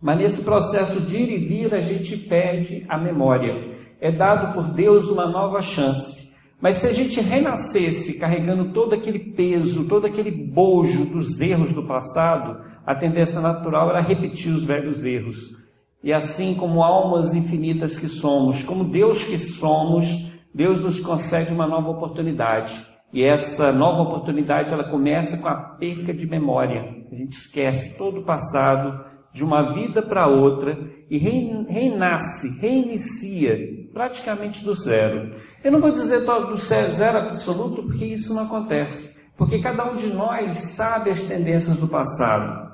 Mas 0.00 0.18
nesse 0.18 0.42
processo 0.42 1.00
de 1.00 1.16
ir 1.16 1.30
e 1.30 1.46
vir, 1.46 1.74
a 1.74 1.78
gente 1.78 2.16
perde 2.16 2.84
a 2.88 2.96
memória. 2.98 3.66
É 4.00 4.12
dado 4.12 4.54
por 4.54 4.72
Deus 4.74 5.10
uma 5.10 5.28
nova 5.28 5.60
chance. 5.60 6.32
Mas 6.60 6.76
se 6.76 6.86
a 6.86 6.92
gente 6.92 7.20
renascesse 7.20 8.18
carregando 8.18 8.72
todo 8.72 8.94
aquele 8.94 9.32
peso, 9.34 9.88
todo 9.88 10.06
aquele 10.06 10.30
bojo 10.30 11.10
dos 11.12 11.40
erros 11.40 11.72
do 11.74 11.86
passado, 11.86 12.60
a 12.86 12.94
tendência 12.94 13.40
natural 13.40 13.90
era 13.90 14.00
repetir 14.00 14.52
os 14.52 14.64
velhos 14.64 15.04
erros. 15.04 15.56
E 16.02 16.12
assim 16.12 16.54
como 16.54 16.82
almas 16.82 17.34
infinitas 17.34 17.98
que 17.98 18.08
somos, 18.08 18.62
como 18.64 18.90
Deus 18.90 19.24
que 19.24 19.36
somos, 19.36 20.06
Deus 20.54 20.82
nos 20.82 21.00
concede 21.00 21.52
uma 21.52 21.66
nova 21.66 21.90
oportunidade. 21.90 22.72
E 23.12 23.24
essa 23.24 23.72
nova 23.72 24.02
oportunidade 24.02 24.72
ela 24.72 24.90
começa 24.90 25.40
com 25.40 25.48
a 25.48 25.76
perca 25.76 26.12
de 26.12 26.26
memória. 26.26 26.82
A 27.10 27.14
gente 27.14 27.32
esquece 27.32 27.96
todo 27.96 28.20
o 28.20 28.24
passado, 28.24 29.07
de 29.32 29.44
uma 29.44 29.74
vida 29.74 30.02
para 30.02 30.26
outra 30.26 30.78
e 31.10 31.18
renasce, 31.18 32.60
reinicia 32.60 33.56
praticamente 33.92 34.64
do 34.64 34.74
zero. 34.74 35.30
Eu 35.62 35.72
não 35.72 35.80
vou 35.80 35.90
dizer 35.90 36.24
do 36.24 36.56
zero 36.56 37.18
absoluto 37.18 37.82
porque 37.82 38.04
isso 38.04 38.34
não 38.34 38.44
acontece, 38.44 39.18
porque 39.36 39.60
cada 39.60 39.90
um 39.90 39.96
de 39.96 40.12
nós 40.12 40.56
sabe 40.56 41.10
as 41.10 41.22
tendências 41.24 41.76
do 41.76 41.88
passado. 41.88 42.68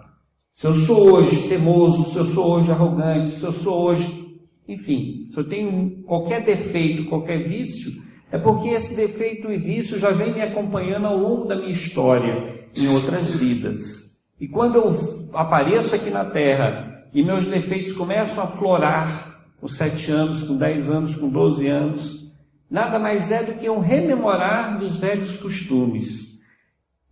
Se 0.52 0.66
eu 0.66 0.72
sou 0.72 1.14
hoje 1.14 1.48
teimoso, 1.48 2.12
se 2.12 2.16
eu 2.16 2.24
sou 2.24 2.56
hoje 2.56 2.70
arrogante, 2.70 3.28
se 3.28 3.44
eu 3.44 3.52
sou 3.52 3.88
hoje, 3.88 4.24
enfim, 4.68 5.26
se 5.30 5.38
eu 5.38 5.48
tenho 5.48 6.02
qualquer 6.04 6.44
defeito, 6.44 7.08
qualquer 7.08 7.42
vício, 7.42 7.90
é 8.30 8.38
porque 8.38 8.68
esse 8.68 8.96
defeito 8.96 9.50
e 9.50 9.58
vício 9.58 9.98
já 9.98 10.10
vem 10.12 10.34
me 10.34 10.42
acompanhando 10.42 11.06
ao 11.06 11.18
longo 11.18 11.46
da 11.46 11.56
minha 11.56 11.72
história, 11.72 12.68
em 12.76 12.88
outras 12.88 13.34
vidas. 13.34 14.03
E 14.40 14.48
quando 14.48 14.76
eu 14.76 14.88
apareço 15.32 15.94
aqui 15.94 16.10
na 16.10 16.24
Terra 16.24 17.04
e 17.12 17.24
meus 17.24 17.46
defeitos 17.46 17.92
começam 17.92 18.42
a 18.42 18.46
florar 18.46 19.34
com 19.60 19.68
sete 19.68 20.10
anos, 20.10 20.42
com 20.42 20.56
dez 20.56 20.90
anos, 20.90 21.14
com 21.14 21.28
doze 21.28 21.68
anos, 21.68 22.30
nada 22.70 22.98
mais 22.98 23.30
é 23.30 23.42
do 23.44 23.54
que 23.58 23.70
um 23.70 23.80
rememorar 23.80 24.78
dos 24.78 24.98
velhos 24.98 25.36
costumes. 25.36 26.34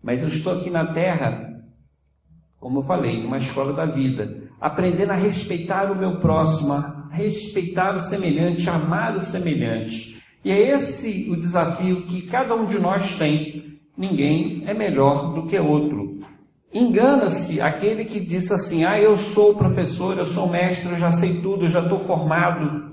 Mas 0.03 0.23
eu 0.23 0.29
estou 0.29 0.55
aqui 0.55 0.69
na 0.69 0.93
Terra, 0.93 1.63
como 2.59 2.81
eu 2.81 2.83
falei, 2.83 3.23
numa 3.23 3.39
escola 3.39 3.73
da 3.73 3.87
vida, 3.87 4.43
aprendendo 4.61 5.13
a 5.13 5.17
respeitar 5.17 5.93
o 5.93 5.99
meu 5.99 6.19
próximo, 6.19 6.73
a 6.73 7.09
respeitar 7.13 7.95
o 7.95 8.01
semelhante, 8.01 8.69
a 8.69 8.75
amar 8.75 9.15
o 9.15 9.21
semelhante. 9.21 10.21
E 10.45 10.51
é 10.51 10.75
esse 10.75 11.31
o 11.31 11.37
desafio 11.37 12.03
que 12.03 12.23
cada 12.23 12.55
um 12.55 12.67
de 12.67 12.79
nós 12.79 13.15
tem. 13.17 13.79
Ninguém 13.97 14.65
é 14.67 14.75
melhor 14.75 15.35
do 15.35 15.47
que 15.47 15.57
outro. 15.59 16.02
Engana-se 16.73 17.61
aquele 17.61 18.07
que 18.07 18.19
diz 18.19 18.51
assim: 18.51 18.85
Ah, 18.85 18.99
eu 18.99 19.17
sou 19.17 19.55
professor, 19.55 20.17
eu 20.17 20.25
sou 20.25 20.49
mestre, 20.49 20.91
eu 20.91 20.97
já 20.97 21.11
sei 21.11 21.43
tudo, 21.43 21.65
eu 21.65 21.69
já 21.69 21.81
estou 21.83 21.99
formado. 21.99 22.93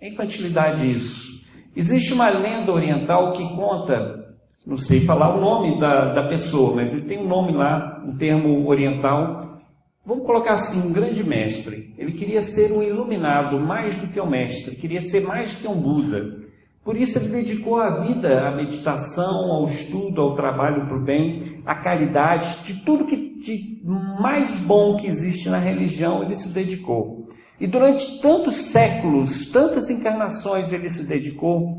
É 0.00 0.08
infantilidade 0.08 0.90
isso. 0.90 1.38
Existe 1.76 2.12
uma 2.12 2.28
lenda 2.28 2.72
oriental 2.72 3.32
que 3.32 3.44
conta, 3.54 4.34
não 4.66 4.76
sei 4.76 5.06
falar 5.06 5.36
o 5.36 5.40
nome 5.40 5.78
da, 5.78 6.12
da 6.12 6.28
pessoa, 6.28 6.74
mas 6.74 6.92
ele 6.92 7.06
tem 7.06 7.18
um 7.18 7.28
nome 7.28 7.52
lá, 7.52 8.02
um 8.04 8.16
termo 8.16 8.68
oriental. 8.68 9.60
Vamos 10.04 10.26
colocar 10.26 10.52
assim: 10.52 10.80
um 10.80 10.92
grande 10.92 11.22
mestre. 11.22 11.94
Ele 11.96 12.12
queria 12.14 12.40
ser 12.40 12.72
um 12.72 12.82
iluminado 12.82 13.60
mais 13.60 13.96
do 13.96 14.08
que 14.08 14.20
um 14.20 14.28
mestre, 14.28 14.74
queria 14.74 15.00
ser 15.00 15.20
mais 15.20 15.54
do 15.54 15.60
que 15.60 15.68
um 15.68 15.80
Buda. 15.80 16.47
Por 16.88 16.96
isso 16.96 17.18
ele 17.18 17.28
dedicou 17.28 17.76
a 17.76 18.00
vida 18.00 18.48
à 18.48 18.56
meditação, 18.56 19.52
ao 19.52 19.66
estudo, 19.66 20.22
ao 20.22 20.34
trabalho 20.34 20.86
para 20.86 20.96
o 20.96 21.04
bem, 21.04 21.60
à 21.66 21.74
caridade, 21.74 22.64
de 22.64 22.82
tudo 22.82 23.04
que 23.04 23.38
de 23.38 23.82
mais 23.84 24.58
bom 24.60 24.96
que 24.96 25.06
existe 25.06 25.50
na 25.50 25.58
religião 25.58 26.22
ele 26.22 26.34
se 26.34 26.48
dedicou. 26.48 27.28
E 27.60 27.66
durante 27.66 28.22
tantos 28.22 28.54
séculos, 28.54 29.52
tantas 29.52 29.90
encarnações 29.90 30.72
ele 30.72 30.88
se 30.88 31.06
dedicou, 31.06 31.76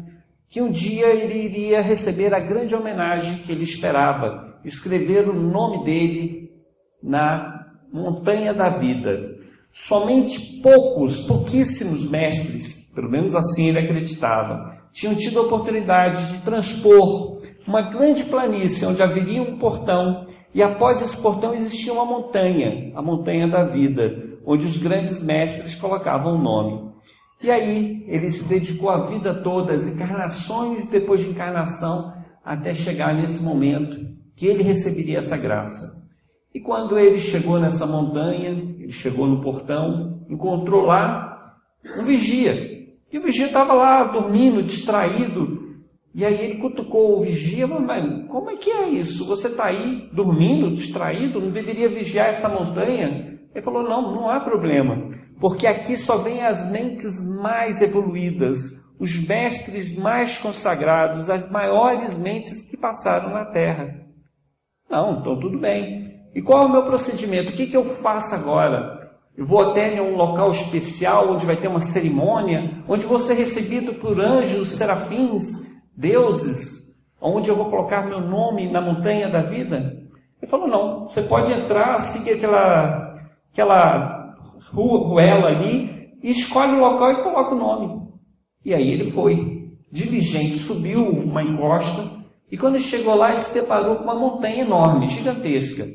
que 0.48 0.62
um 0.62 0.70
dia 0.70 1.08
ele 1.08 1.44
iria 1.44 1.82
receber 1.82 2.32
a 2.32 2.40
grande 2.40 2.76
homenagem 2.76 3.42
que 3.42 3.52
ele 3.52 3.64
esperava, 3.64 4.60
escrever 4.64 5.28
o 5.28 5.34
nome 5.34 5.86
dele 5.86 6.52
na 7.02 7.66
montanha 7.92 8.54
da 8.54 8.78
vida. 8.78 9.40
Somente 9.72 10.62
poucos, 10.62 11.26
pouquíssimos 11.26 12.08
mestres, 12.08 12.88
pelo 12.94 13.10
menos 13.10 13.36
assim 13.36 13.70
ele 13.70 13.80
acreditava, 13.80 14.78
tinham 14.92 15.16
tido 15.16 15.40
a 15.40 15.44
oportunidade 15.44 16.34
de 16.34 16.44
transpor 16.44 17.40
uma 17.68 17.82
grande 17.90 18.26
planície 18.26 18.86
onde 18.86 19.04
haveria 19.04 19.42
um 19.42 19.58
portão 19.58 20.28
e 20.54 20.64
após 20.64 21.02
esse 21.02 21.22
portão 21.22 21.54
existia 21.54 21.94
uma 21.94 22.06
montanha, 22.06 22.92
a 22.96 23.02
montanha 23.02 23.48
da 23.48 23.66
vida, 23.66 24.38
onde 24.46 24.66
os 24.66 24.78
grandes 24.78 25.22
mestres 25.22 25.76
colocavam 25.76 26.36
o 26.36 26.42
nome. 26.42 26.90
E 27.44 27.52
aí 27.52 28.04
ele 28.08 28.30
se 28.30 28.48
dedicou 28.48 28.90
a 28.90 29.08
vida 29.08 29.44
toda, 29.44 29.74
as 29.74 29.88
encarnações 29.88 30.90
depois 30.90 31.22
de 31.22 31.30
encarnação, 31.30 32.12
até 32.44 32.74
chegar 32.74 33.16
nesse 33.16 33.44
momento 33.44 33.98
que 34.36 34.48
ele 34.48 34.64
receberia 34.64 35.20
essa 35.20 35.38
graça. 35.38 36.00
E 36.54 36.60
quando 36.60 36.98
ele 36.98 37.20
chegou 37.20 37.60
nessa 37.60 37.86
montanha, 37.86 38.50
ele 38.50 38.90
chegou 38.90 39.28
no 39.28 39.42
portão, 39.42 40.26
encontrou 40.28 40.86
lá 40.86 41.56
um 41.98 42.04
vigia. 42.04 42.69
E 43.12 43.18
o 43.18 43.22
vigia 43.22 43.48
estava 43.48 43.74
lá 43.74 44.04
dormindo, 44.06 44.64
distraído. 44.64 45.70
E 46.14 46.26
aí 46.26 46.34
ele 46.34 46.60
cutucou 46.60 47.18
o 47.18 47.22
vigia, 47.22 47.68
mas 47.68 48.28
como 48.28 48.50
é 48.50 48.58
que 48.58 48.72
é 48.72 48.90
isso? 48.90 49.26
Você 49.28 49.48
está 49.48 49.68
aí 49.68 50.10
dormindo, 50.12 50.74
distraído, 50.74 51.40
não 51.40 51.52
deveria 51.52 51.90
vigiar 51.90 52.28
essa 52.28 52.50
montanha? 52.50 53.40
Ele 53.54 53.64
falou: 53.64 53.84
não, 53.84 54.14
não 54.14 54.30
há 54.30 54.40
problema, 54.40 55.12
porque 55.40 55.68
aqui 55.68 55.96
só 55.96 56.18
vêm 56.18 56.42
as 56.44 56.70
mentes 56.70 57.22
mais 57.22 57.82
evoluídas, 57.82 58.58
os 59.00 59.28
mestres 59.28 59.98
mais 59.98 60.38
consagrados, 60.38 61.30
as 61.30 61.50
maiores 61.50 62.18
mentes 62.18 62.70
que 62.70 62.78
passaram 62.78 63.32
na 63.32 63.46
Terra. 63.46 64.06
Não, 64.90 65.20
então 65.20 65.40
tudo 65.40 65.60
bem. 65.60 66.10
E 66.34 66.42
qual 66.42 66.64
é 66.64 66.66
o 66.66 66.72
meu 66.72 66.86
procedimento? 66.86 67.52
O 67.52 67.56
que, 67.56 67.68
que 67.68 67.78
eu 67.78 67.86
faço 67.86 68.36
agora? 68.36 68.99
Eu 69.40 69.46
vou 69.46 69.70
até 69.70 69.96
em 69.96 70.02
um 70.02 70.18
local 70.18 70.50
especial 70.50 71.32
onde 71.32 71.46
vai 71.46 71.56
ter 71.56 71.70
uma 71.70 71.80
cerimônia, 71.80 72.84
onde 72.90 73.06
vou 73.06 73.18
ser 73.18 73.36
recebido 73.36 73.94
por 73.94 74.20
anjos, 74.20 74.72
serafins, 74.72 75.66
deuses, 75.96 76.94
onde 77.22 77.50
eu 77.50 77.56
vou 77.56 77.70
colocar 77.70 78.06
meu 78.06 78.20
nome 78.20 78.70
na 78.70 78.82
montanha 78.82 79.32
da 79.32 79.44
vida? 79.44 79.98
Ele 80.42 80.52
falou: 80.52 80.68
não, 80.68 81.08
você 81.08 81.22
pode 81.22 81.54
entrar, 81.54 82.00
seguir 82.00 82.32
aquela, 82.32 83.18
aquela 83.54 84.36
ruela 84.74 85.48
ali, 85.48 86.10
escolhe 86.22 86.74
o 86.74 86.82
local 86.82 87.10
e 87.10 87.24
coloca 87.24 87.56
o 87.56 87.60
nome. 87.60 88.10
E 88.66 88.74
aí 88.74 88.92
ele 88.92 89.06
foi, 89.06 89.70
diligente, 89.90 90.58
subiu 90.58 91.02
uma 91.02 91.42
encosta, 91.42 92.12
e 92.52 92.58
quando 92.58 92.78
chegou 92.78 93.16
lá, 93.16 93.32
se 93.32 93.54
deparou 93.54 93.96
com 93.96 94.04
uma 94.04 94.20
montanha 94.20 94.64
enorme, 94.64 95.08
gigantesca. 95.08 95.86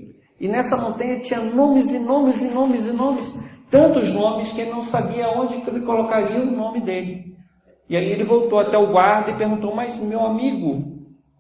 E 0.41 0.49
nessa 0.49 0.77
montanha 0.77 1.21
tinha 1.21 1.41
nomes 1.41 1.93
e 1.93 1.99
nomes 1.99 2.43
e 2.43 2.49
nomes 2.49 2.87
e 2.87 2.93
nomes, 2.93 3.35
tantos 3.71 4.13
nomes 4.13 4.53
que 4.53 4.61
ele 4.61 4.73
não 4.73 4.83
sabia 4.83 5.29
onde 5.29 5.55
ele 5.55 5.81
colocaria 5.81 6.41
o 6.41 6.51
nome 6.51 6.81
dele. 6.81 7.35
E 7.89 7.97
aí 7.97 8.11
ele 8.11 8.25
voltou 8.25 8.59
até 8.59 8.77
o 8.77 8.91
guarda 8.91 9.31
e 9.31 9.37
perguntou: 9.37 9.75
Mas 9.75 9.99
meu 9.99 10.21
amigo, 10.21 10.83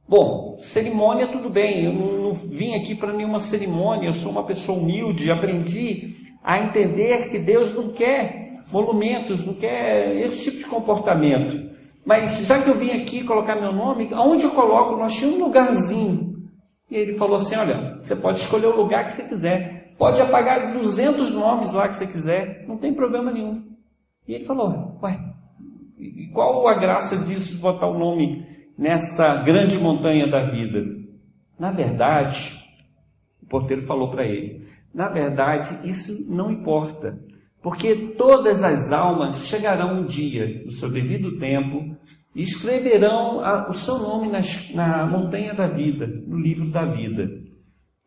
bom, 0.09 0.57
cerimônia 0.61 1.33
tudo 1.33 1.51
bem, 1.51 1.85
eu 1.85 1.93
não, 1.93 2.13
não 2.23 2.33
vim 2.33 2.75
aqui 2.75 2.95
para 2.95 3.13
nenhuma 3.13 3.41
cerimônia, 3.41 4.09
eu 4.09 4.13
sou 4.13 4.31
uma 4.31 4.47
pessoa 4.47 4.79
humilde, 4.79 5.31
aprendi 5.31 6.15
a 6.43 6.59
entender 6.59 7.31
que 7.31 7.39
Deus 7.39 7.75
não 7.75 7.93
quer 7.93 8.45
monumentos, 8.71 9.45
não 9.45 9.55
quer 9.55 10.17
esse 10.21 10.45
tipo 10.45 10.59
de 10.59 10.67
comportamento. 10.67 11.73
Mas 12.05 12.47
já 12.47 12.63
que 12.63 12.69
eu 12.69 12.75
vim 12.75 12.91
aqui 12.91 13.25
colocar 13.25 13.57
meu 13.57 13.73
nome, 13.73 14.11
aonde 14.13 14.45
eu 14.45 14.51
coloco? 14.51 14.97
Nós 14.97 15.15
tínhamos 15.15 15.41
um 15.41 15.45
lugarzinho. 15.45 16.34
E 16.91 16.97
ele 16.97 17.15
falou 17.15 17.37
assim: 17.37 17.57
Olha, 17.57 17.95
você 17.95 18.15
pode 18.15 18.41
escolher 18.41 18.67
o 18.67 18.77
lugar 18.77 19.05
que 19.05 19.13
você 19.13 19.29
quiser. 19.29 19.95
Pode 19.99 20.21
apagar 20.21 20.73
200 20.73 21.33
nomes 21.33 21.73
lá 21.73 21.89
que 21.89 21.97
você 21.97 22.07
quiser. 22.07 22.67
Não 22.67 22.79
tem 22.79 22.95
problema 22.95 23.33
nenhum. 23.33 23.63
E 24.27 24.35
ele 24.35 24.45
falou: 24.45 24.99
Ué, 25.03 25.19
qual 26.33 26.67
a 26.69 26.79
graça 26.79 27.17
disso 27.25 27.55
de 27.55 27.61
botar 27.61 27.87
o 27.87 27.99
nome 27.99 28.47
nessa 28.77 29.43
grande 29.43 29.79
montanha 29.79 30.29
da 30.29 30.51
vida? 30.51 30.83
Na 31.59 31.71
verdade, 31.71 32.55
o 33.43 33.47
porteiro 33.47 33.83
falou 33.83 34.11
para 34.11 34.25
ele: 34.25 34.67
Na 34.93 35.09
verdade, 35.09 35.89
isso 35.89 36.31
não 36.33 36.51
importa. 36.51 37.13
Porque 37.65 38.13
todas 38.19 38.63
as 38.63 38.93
almas 38.93 39.47
chegarão 39.47 40.03
um 40.03 40.05
dia, 40.05 40.63
no 40.67 40.71
seu 40.71 40.91
devido 40.91 41.39
tempo, 41.39 41.97
e 42.37 42.43
escreverão 42.43 43.41
a, 43.41 43.71
o 43.71 43.73
seu 43.73 43.99
nome 43.99 44.31
nas, 44.31 44.71
na 44.75 45.07
montanha 45.07 45.55
da 45.55 45.67
vida, 45.67 46.07
no 46.07 46.39
livro 46.39 46.71
da 46.71 46.85
vida. 46.85 47.27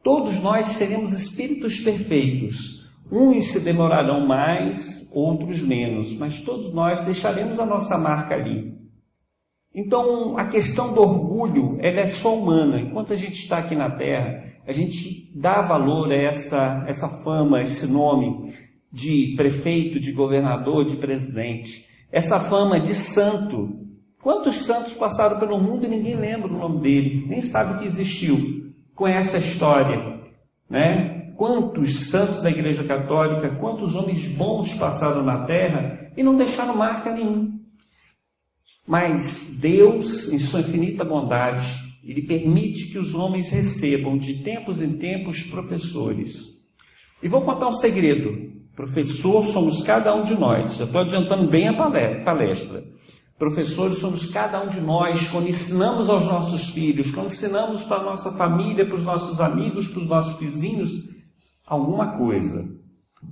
Todos 0.04 0.40
nós 0.44 0.68
seremos 0.68 1.12
espíritos 1.12 1.80
perfeitos. 1.80 2.88
Uns 3.12 3.46
se 3.46 3.66
demorarão 3.66 4.28
mais, 4.28 5.10
outros 5.12 5.60
menos, 5.64 6.16
mas 6.16 6.40
todos 6.42 6.72
nós 6.72 7.04
deixaremos 7.04 7.60
a 7.60 7.66
nossa 7.66 7.98
marca 7.98 8.36
ali. 8.36 8.78
Então, 9.74 10.38
a 10.38 10.46
questão 10.46 10.94
do 10.94 11.02
orgulho, 11.02 11.80
ela 11.82 12.02
é 12.02 12.06
só 12.06 12.38
humana. 12.38 12.80
Enquanto 12.80 13.12
a 13.12 13.16
gente 13.16 13.40
está 13.40 13.58
aqui 13.58 13.76
na 13.76 13.90
Terra, 13.90 14.54
a 14.68 14.72
gente 14.72 15.32
dá 15.36 15.64
valor 15.64 16.12
a 16.12 16.16
essa, 16.16 16.86
essa 16.88 17.08
fama, 17.24 17.62
esse 17.62 17.92
nome, 17.92 18.54
de 18.98 19.36
prefeito, 19.38 20.00
de 20.00 20.12
governador, 20.12 20.84
de 20.84 20.96
presidente. 20.96 21.86
Essa 22.12 22.40
fama 22.40 22.80
de 22.80 22.96
santo. 22.96 23.86
Quantos 24.20 24.66
santos 24.66 24.96
passaram 24.96 25.40
pelo 25.40 25.62
mundo 25.62 25.86
e 25.86 25.90
ninguém 25.90 26.16
lembra 26.16 26.48
o 26.48 26.58
nome 26.58 26.82
dele, 26.82 27.26
nem 27.28 27.40
sabe 27.40 27.80
que 27.80 27.86
existiu. 27.86 28.74
Conhece 28.96 29.36
a 29.36 29.40
história, 29.40 30.20
né? 30.68 31.32
Quantos 31.38 32.10
santos 32.10 32.42
da 32.42 32.50
Igreja 32.50 32.84
Católica, 32.84 33.56
quantos 33.60 33.96
homens 33.96 34.28
bons 34.36 34.74
passaram 34.74 35.24
na 35.24 35.46
terra 35.46 36.12
e 36.18 36.24
não 36.24 36.36
deixaram 36.36 36.76
marca 36.76 37.14
nenhuma. 37.14 37.52
Mas 38.88 39.56
Deus, 39.62 40.34
em 40.34 40.40
sua 40.40 40.62
infinita 40.62 41.06
bondade, 41.06 41.68
ele 42.04 42.24
permite 42.24 42.92
que 42.92 42.98
os 42.98 43.14
homens 43.14 43.52
recebam 43.52 44.18
de 44.18 44.42
tempos 44.42 44.82
em 44.82 44.98
tempos 44.98 45.44
professores. 45.52 46.58
E 47.22 47.28
vou 47.28 47.42
contar 47.42 47.68
um 47.68 47.72
segredo. 47.72 48.57
Professor 48.78 49.42
somos 49.42 49.82
cada 49.82 50.16
um 50.16 50.22
de 50.22 50.40
nós. 50.40 50.76
Já 50.76 50.86
estou 50.86 51.02
adiantando 51.02 51.50
bem 51.50 51.68
a 51.68 51.76
palestra. 52.24 52.84
Professores 53.36 53.98
somos 53.98 54.32
cada 54.32 54.64
um 54.64 54.70
de 54.70 54.80
nós 54.80 55.32
quando 55.32 55.48
ensinamos 55.48 56.08
aos 56.08 56.26
nossos 56.26 56.70
filhos, 56.70 57.10
quando 57.10 57.26
ensinamos 57.26 57.84
para 57.84 58.02
a 58.02 58.06
nossa 58.06 58.38
família, 58.38 58.86
para 58.86 58.96
os 58.96 59.04
nossos 59.04 59.42
amigos, 59.42 59.88
para 59.88 60.00
os 60.00 60.08
nossos 60.08 60.40
vizinhos, 60.40 60.92
alguma 61.68 62.20
coisa. 62.20 62.66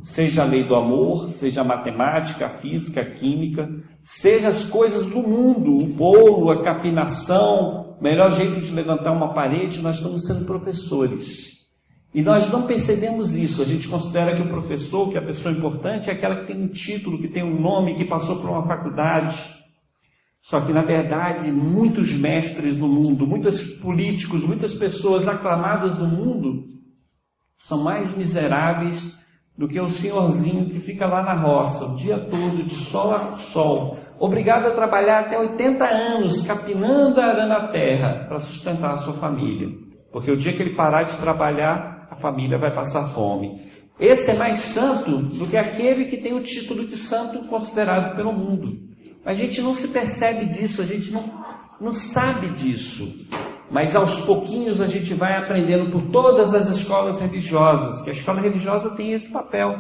Seja 0.02 0.42
a 0.42 0.48
lei 0.48 0.68
do 0.68 0.74
amor, 0.74 1.30
seja 1.30 1.62
a 1.62 1.64
matemática, 1.64 2.48
a 2.48 2.60
física, 2.60 3.02
a 3.02 3.12
química, 3.12 3.70
seja 4.02 4.48
as 4.48 4.68
coisas 4.68 5.06
do 5.08 5.22
mundo, 5.22 5.78
o 5.78 5.94
bolo, 5.94 6.50
a 6.50 6.64
capinação, 6.64 7.96
o 8.00 8.04
melhor 8.04 8.32
jeito 8.32 8.62
de 8.62 8.74
levantar 8.74 9.12
uma 9.12 9.32
parede, 9.36 9.80
nós 9.80 9.98
estamos 9.98 10.26
sendo 10.26 10.46
professores. 10.46 11.55
E 12.16 12.22
nós 12.22 12.50
não 12.50 12.66
percebemos 12.66 13.36
isso. 13.36 13.62
A 13.62 13.66
gente 13.66 13.90
considera 13.90 14.38
que 14.38 14.42
o 14.42 14.48
professor, 14.48 15.12
que 15.12 15.18
a 15.18 15.26
pessoa 15.26 15.54
importante, 15.54 16.10
é 16.10 16.14
aquela 16.14 16.38
que 16.38 16.48
tem 16.48 16.64
um 16.64 16.70
título, 16.70 17.20
que 17.20 17.28
tem 17.28 17.44
um 17.44 17.60
nome, 17.60 17.96
que 17.96 18.06
passou 18.06 18.40
por 18.40 18.50
uma 18.50 18.66
faculdade. 18.66 19.36
Só 20.40 20.62
que, 20.62 20.72
na 20.72 20.84
verdade, 20.84 21.52
muitos 21.52 22.18
mestres 22.18 22.78
no 22.78 22.88
mundo, 22.88 23.28
muitos 23.28 23.62
políticos, 23.80 24.46
muitas 24.46 24.74
pessoas 24.74 25.28
aclamadas 25.28 26.00
no 26.00 26.08
mundo, 26.08 26.64
são 27.58 27.84
mais 27.84 28.16
miseráveis 28.16 29.14
do 29.58 29.68
que 29.68 29.82
o 29.82 29.90
senhorzinho 29.90 30.70
que 30.70 30.80
fica 30.80 31.06
lá 31.06 31.22
na 31.22 31.42
roça 31.42 31.86
o 31.86 31.96
dia 31.98 32.30
todo, 32.30 32.64
de 32.64 32.76
sol 32.76 33.12
a 33.12 33.18
sol, 33.38 33.98
obrigado 34.20 34.68
a 34.68 34.76
trabalhar 34.76 35.22
até 35.22 35.38
80 35.38 35.86
anos, 35.86 36.48
capinando 36.48 37.20
a 37.20 37.26
arana 37.26 37.48
na 37.48 37.68
terra 37.74 38.26
para 38.26 38.40
sustentar 38.40 38.92
a 38.92 38.98
sua 38.98 39.16
família. 39.16 39.68
Porque 40.14 40.32
o 40.32 40.38
dia 40.38 40.54
que 40.56 40.62
ele 40.62 40.76
parar 40.76 41.04
de 41.04 41.18
trabalhar, 41.20 41.95
a 42.10 42.16
família 42.16 42.58
vai 42.58 42.74
passar 42.74 43.08
fome. 43.10 43.60
Esse 44.00 44.32
é 44.32 44.38
mais 44.38 44.58
santo 44.58 45.18
do 45.18 45.48
que 45.48 45.58
aquele 45.58 46.06
que 46.06 46.18
tem 46.18 46.34
o 46.34 46.44
título 46.44 46.86
de 46.86 46.98
santo 46.98 47.48
considerado 47.48 48.16
pelo 48.16 48.34
mundo. 48.34 48.78
A 49.26 49.34
gente 49.34 49.62
não 49.62 49.74
se 49.74 49.88
percebe 49.88 50.48
disso, 50.48 50.82
a 50.82 50.86
gente 50.86 51.12
não, 51.12 51.24
não 51.80 51.94
sabe 51.94 52.50
disso. 52.50 53.08
Mas 53.72 53.96
aos 53.96 54.20
pouquinhos 54.22 54.82
a 54.82 54.86
gente 54.86 55.14
vai 55.14 55.38
aprendendo 55.38 55.92
por 55.92 56.12
todas 56.12 56.54
as 56.54 56.70
escolas 56.70 57.20
religiosas, 57.20 58.02
que 58.02 58.10
a 58.10 58.14
escola 58.14 58.42
religiosa 58.42 58.96
tem 58.96 59.14
esse 59.14 59.32
papel, 59.32 59.74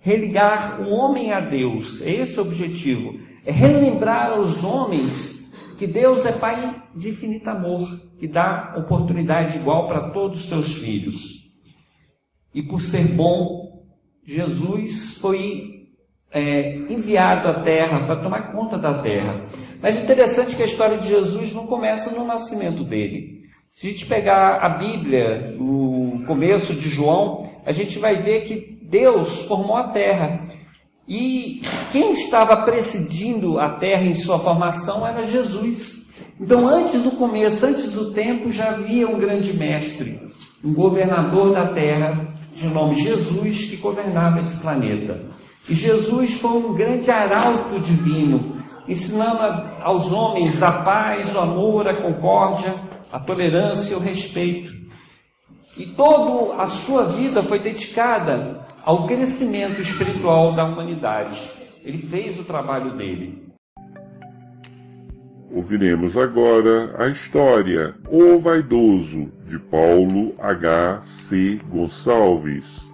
religar 0.00 0.80
o 0.80 0.88
homem 0.88 1.32
a 1.32 1.40
Deus. 1.40 2.00
É 2.02 2.10
esse 2.10 2.40
o 2.40 2.42
objetivo. 2.42 3.20
É 3.44 3.52
relembrar 3.52 4.32
aos 4.32 4.64
homens 4.64 5.46
que 5.76 5.86
Deus 5.86 6.26
é 6.26 6.32
Pai 6.32 6.82
de 6.96 7.10
infinito 7.10 7.48
amor, 7.48 7.86
que 8.18 8.26
dá 8.26 8.74
oportunidade 8.76 9.58
igual 9.58 9.86
para 9.86 10.10
todos 10.10 10.40
os 10.40 10.48
seus 10.48 10.74
filhos 10.78 11.47
e 12.54 12.62
por 12.62 12.80
ser 12.80 13.08
bom, 13.14 13.84
Jesus 14.24 15.18
foi 15.18 15.78
é, 16.30 16.76
enviado 16.92 17.48
à 17.48 17.62
terra 17.62 18.06
para 18.06 18.22
tomar 18.22 18.52
conta 18.52 18.78
da 18.78 19.02
terra. 19.02 19.44
Mas 19.80 19.98
interessante 19.98 20.56
que 20.56 20.62
a 20.62 20.66
história 20.66 20.98
de 20.98 21.08
Jesus 21.08 21.52
não 21.52 21.66
começa 21.66 22.14
no 22.14 22.26
nascimento 22.26 22.84
dele. 22.84 23.38
Se 23.72 23.86
a 23.86 23.90
gente 23.90 24.06
pegar 24.06 24.58
a 24.60 24.68
Bíblia, 24.70 25.54
no 25.58 26.24
começo 26.26 26.74
de 26.74 26.90
João, 26.90 27.42
a 27.64 27.72
gente 27.72 27.98
vai 27.98 28.16
ver 28.16 28.42
que 28.42 28.78
Deus 28.82 29.44
formou 29.44 29.76
a 29.76 29.92
terra. 29.92 30.46
E 31.06 31.62
quem 31.92 32.12
estava 32.12 32.64
presidindo 32.64 33.58
a 33.58 33.78
terra 33.78 34.04
em 34.04 34.12
sua 34.12 34.38
formação 34.38 35.06
era 35.06 35.24
Jesus. 35.24 36.06
Então, 36.40 36.68
antes 36.68 37.02
do 37.02 37.12
começo, 37.12 37.64
antes 37.66 37.90
do 37.92 38.12
tempo, 38.12 38.50
já 38.50 38.70
havia 38.70 39.08
um 39.08 39.18
grande 39.18 39.56
mestre, 39.56 40.20
um 40.62 40.74
governador 40.74 41.52
da 41.52 41.72
terra, 41.72 42.12
de 42.58 42.68
nome 42.68 42.96
Jesus, 42.96 43.66
que 43.66 43.76
governava 43.76 44.40
esse 44.40 44.56
planeta. 44.60 45.26
E 45.68 45.74
Jesus 45.74 46.34
foi 46.40 46.50
um 46.50 46.74
grande 46.74 47.10
arauto 47.10 47.78
divino, 47.80 48.56
ensinando 48.88 49.42
aos 49.82 50.12
homens 50.12 50.62
a 50.62 50.82
paz, 50.82 51.34
o 51.34 51.38
amor, 51.38 51.88
a 51.88 51.94
concórdia, 51.94 52.74
a 53.12 53.20
tolerância 53.20 53.94
e 53.94 53.96
o 53.96 54.00
respeito. 54.00 54.72
E 55.76 55.86
toda 55.86 56.60
a 56.60 56.66
sua 56.66 57.06
vida 57.06 57.42
foi 57.42 57.60
dedicada 57.60 58.64
ao 58.84 59.06
crescimento 59.06 59.80
espiritual 59.80 60.54
da 60.54 60.64
humanidade. 60.64 61.38
ele 61.84 61.98
fez 61.98 62.38
o 62.38 62.44
trabalho 62.44 62.96
dele. 62.96 63.47
Ouviremos 65.50 66.16
agora 66.16 66.94
a 67.02 67.08
história 67.08 67.94
O 68.10 68.38
Vaidoso, 68.38 69.30
de 69.46 69.58
Paulo 69.58 70.34
H. 70.38 71.00
C. 71.04 71.58
Gonçalves. 71.70 72.87